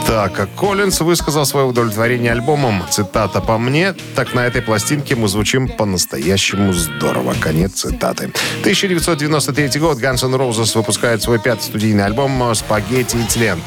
[0.07, 5.67] Так, Коллинз высказал свое удовлетворение альбомом, цитата «По мне, так на этой пластинке мы звучим
[5.67, 7.35] по-настоящему здорово».
[7.39, 8.31] Конец цитаты.
[8.61, 13.59] 1993 год Guns N' Roses выпускает свой пятый студийный альбом «Спагетти и тлен».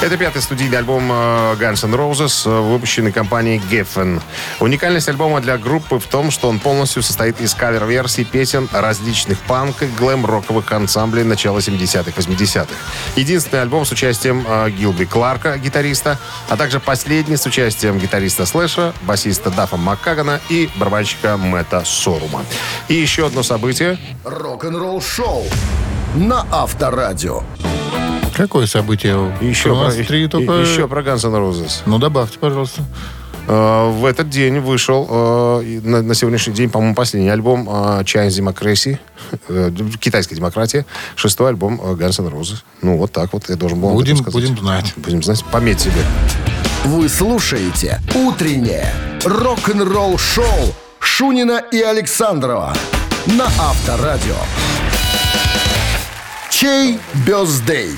[0.00, 4.22] Это пятый студийный альбом э, Guns N' Roses, э, выпущенный компанией Geffen.
[4.60, 9.82] Уникальность альбома для группы в том, что он полностью состоит из кавер-версий песен различных панк
[9.82, 12.68] и глэм-роковых ансамблей начала 70-х, 80-х.
[13.16, 16.16] Единственный альбом с участием э, Гилби Кларка, гитариста,
[16.48, 22.44] а также последний с участием гитариста Слэша, басиста Даффа Маккагана и барабанщика Мэтта Сорума.
[22.86, 23.98] И еще одно событие.
[24.24, 25.44] Рок-н-ролл шоу
[26.14, 27.42] на Авторадио.
[28.36, 29.14] Какое событие?
[29.40, 30.52] Еще про, три и- только...
[30.52, 31.82] еще про Guns N' Roses.
[31.86, 32.82] Ну, добавьте, пожалуйста.
[33.48, 38.98] Э, В этот день вышел э, на, сегодняшний день, по-моему, последний альбом Chinese Democracy,
[39.48, 39.70] э,
[40.00, 42.58] китайская демократия, шестой альбом Guns N' Roses.
[42.82, 44.32] Ну, вот так вот я должен был Будем, сказать.
[44.34, 44.92] будем знать.
[44.96, 45.44] Будем знать.
[45.50, 46.02] Пометь себе.
[46.84, 48.92] Вы слушаете «Утреннее
[49.24, 52.72] рок-н-ролл-шоу» Шунина и Александрова
[53.26, 54.36] на Авторадио.
[56.50, 57.90] Чей бездей?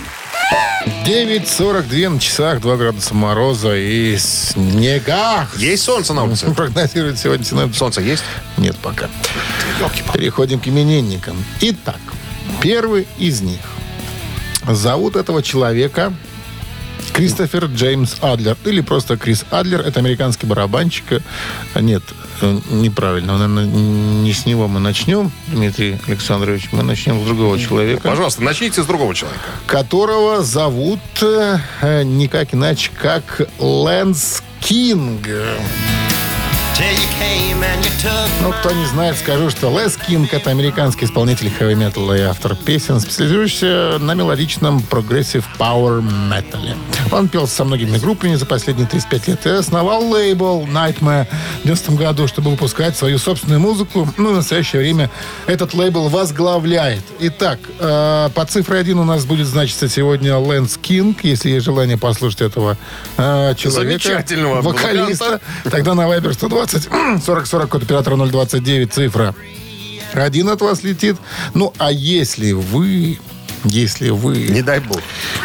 [1.05, 5.48] 9.42 на часах, 2 градуса мороза и снега.
[5.57, 6.46] Есть солнце на улице?
[6.55, 7.78] Прогнозируют сегодня синоптики.
[7.78, 8.22] Солнце есть?
[8.57, 9.09] Нет пока.
[10.12, 11.36] Переходим к именинникам.
[11.61, 11.98] Итак,
[12.61, 13.61] первый из них.
[14.68, 16.12] Зовут этого человека
[17.12, 18.57] Кристофер Джеймс Адлер.
[18.64, 19.80] Или просто Крис Адлер.
[19.80, 21.22] Это американский барабанщик.
[21.74, 22.03] А, Нет,
[22.40, 23.32] э, неправильно.
[23.38, 26.68] Наверное, не с него мы начнем, Дмитрий Александрович.
[26.72, 29.40] Мы начнем с другого человека Пожалуйста, начните с другого человека.
[29.66, 35.26] которого зовут э, никак иначе, как Лэнс Кинг.
[38.43, 42.99] Ну, кто не знает, скажу, что Лэнс Кинг— это американский исполнитель хэви-металла и автор песен,
[42.99, 46.74] специализирующийся на мелодичном progressive power метале.
[47.12, 51.26] Он пел со многими группами за последние 35 лет и основал лейбл Nightmare
[51.61, 54.09] в 90 году, чтобы выпускать свою собственную музыку.
[54.16, 55.11] Ну, в настоящее время
[55.47, 57.03] этот лейбл возглавляет.
[57.18, 61.99] Итак, э, по цифре один у нас будет значиться сегодня Лэнс Кинг, если есть желание
[61.99, 62.78] послушать этого
[63.18, 64.03] э, человека.
[64.03, 65.41] Замечательного вокалиста.
[65.64, 69.35] Тогда на Viber 120 40 40 код оператора 029 цифра.
[70.12, 71.16] Один от вас летит.
[71.55, 73.18] Ну, а если вы
[73.64, 75.01] если вы Не дай бог.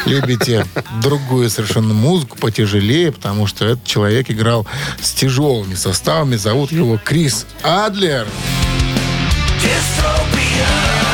[0.06, 0.66] любите
[1.02, 4.66] другую совершенно музыку, потяжелее, потому что этот человек играл
[5.02, 6.38] с тяжелыми составами.
[6.38, 8.26] Зовут его Крис Адлер.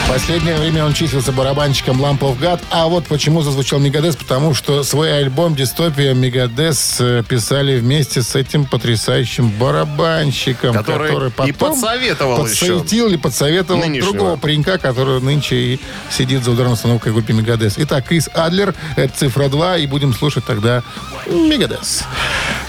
[0.05, 2.59] В последнее время он числился барабанщиком Lamp of God.
[2.69, 8.35] А вот почему зазвучал Мегадес, потому что свой альбом «Дистопия» Мегадес э, писали вместе с
[8.35, 11.11] этим потрясающим барабанщиком, Который
[11.47, 12.75] и потом подсоветовал еще.
[12.77, 14.11] подсветил или подсоветовал Нынешнего.
[14.11, 15.79] другого паренька, который нынче и
[16.09, 17.75] сидит за ударной установкой в группе Мегадес.
[17.77, 20.83] Итак, Крис Адлер, это цифра 2, и будем слушать тогда
[21.27, 22.03] Мегадес.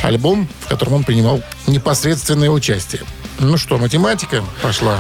[0.03, 3.03] Альбом, в котором он принимал непосредственное участие.
[3.41, 4.99] Ну что, математика пошла.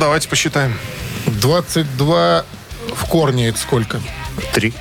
[0.00, 0.76] Давайте посчитаем.
[1.40, 2.44] 22
[2.94, 4.00] в корне это сколько?
[4.52, 4.72] Три.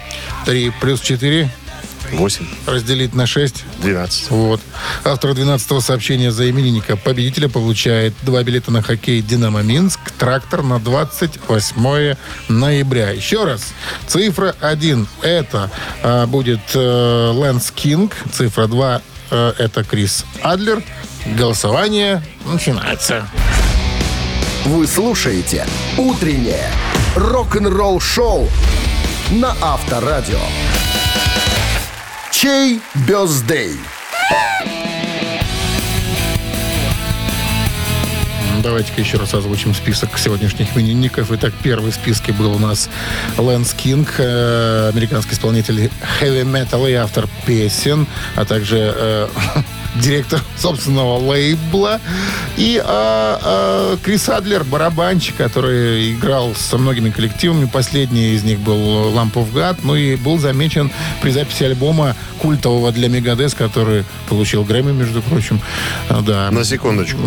[0.46, 1.50] 3 плюс 4
[2.14, 2.46] Восемь.
[2.66, 3.64] разделить на 6.
[3.82, 4.32] 12.
[4.32, 4.62] Вот.
[5.04, 10.80] Автор 12-го сообщения за именинника победителя получает два билета на хоккей «Динамо Минск», трактор на
[10.80, 12.16] 28
[12.50, 13.12] ноября.
[13.12, 13.74] Еще раз.
[14.08, 15.72] Цифра 1 это
[16.04, 18.16] а, будет э, Лэнс Кинг.
[18.32, 20.84] Цифра 2 э, это Крис Адлер.
[21.38, 23.28] Голосование начинается.
[24.66, 25.66] Вы слушаете
[25.98, 26.70] «Утреннее
[27.16, 28.48] рок-н-ролл-шоу»
[29.32, 30.38] на Авторадио.
[32.32, 33.80] Чей бездей?
[38.62, 41.32] Давайте-ка еще раз озвучим список сегодняшних именинников.
[41.32, 42.88] Итак, первый в списке был у нас
[43.40, 45.90] Лэнс Кинг, э, американский исполнитель
[46.22, 48.06] metal и автор песен,
[48.36, 49.28] а также э,
[49.96, 52.00] директор собственного лейбла.
[52.58, 57.66] И э, э, Крис Адлер, барабанщик, который играл со многими коллективами.
[57.66, 59.80] Последний из них был Lamp of God.
[59.84, 65.62] Ну и был замечен при записи альбома культового для Мегадес, который получил Грэмми, между прочим.
[66.10, 66.52] Э, Да.
[66.52, 67.20] На секундочку.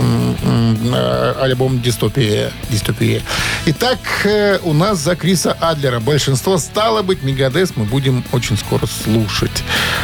[0.45, 2.53] Э, альбом «Дистопия».
[2.71, 3.23] Дистопия.
[3.67, 8.87] Итак, э, у нас за Криса Адлера большинство стало быть Мегадес мы будем очень скоро
[8.87, 9.63] слушать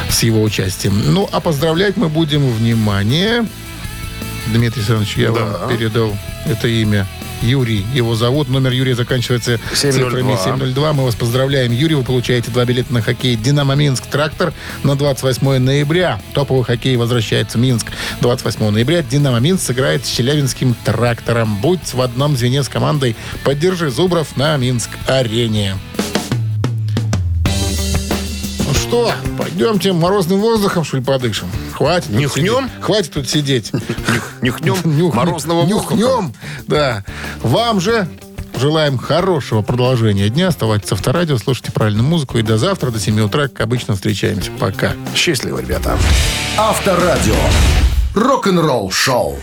[0.08, 1.12] с его участием.
[1.12, 3.46] Ну, а поздравлять мы будем, внимание,
[4.48, 5.44] Дмитрий Александрович, я Да.
[5.44, 7.06] вам передал это имя.
[7.42, 8.50] Юрий, его зовут.
[8.50, 10.10] Номер Юрия заканчивается 702.
[10.10, 10.92] цифрами 702.
[10.92, 11.72] Мы вас поздравляем.
[11.72, 16.20] Юрий, вы получаете два билета на хоккей «Динамо Минск» трактор на 28 ноября.
[16.34, 17.86] Топовый хоккей возвращается в Минск
[18.20, 19.02] 28 ноября.
[19.02, 21.56] «Динамо Минск» сыграет с Челябинским трактором.
[21.62, 23.16] Будь в одном звене с командой.
[23.42, 25.76] Поддержи Зубров на Минск-арене.
[28.90, 31.48] Что, пойдемте морозным воздухом, что ли, подышим?
[31.74, 32.08] Хватит.
[32.10, 32.64] Нюхнем?
[32.64, 32.80] сидеть.
[32.84, 33.70] Хватит тут сидеть.
[34.42, 35.94] Нюхнем Нюх- морозного воздуха.
[35.94, 36.34] Нюхнем,
[36.66, 37.04] да.
[37.40, 38.08] Вам же
[38.58, 40.48] желаем хорошего продолжения дня.
[40.48, 42.38] Оставайтесь в авторадио, слушайте правильную музыку.
[42.38, 44.50] И до завтра, до 7 утра, как обычно, встречаемся.
[44.58, 44.94] Пока.
[45.14, 45.96] Счастливо, ребята.
[46.58, 47.36] Авторадио.
[48.16, 49.38] Рок-н-ролл шоу.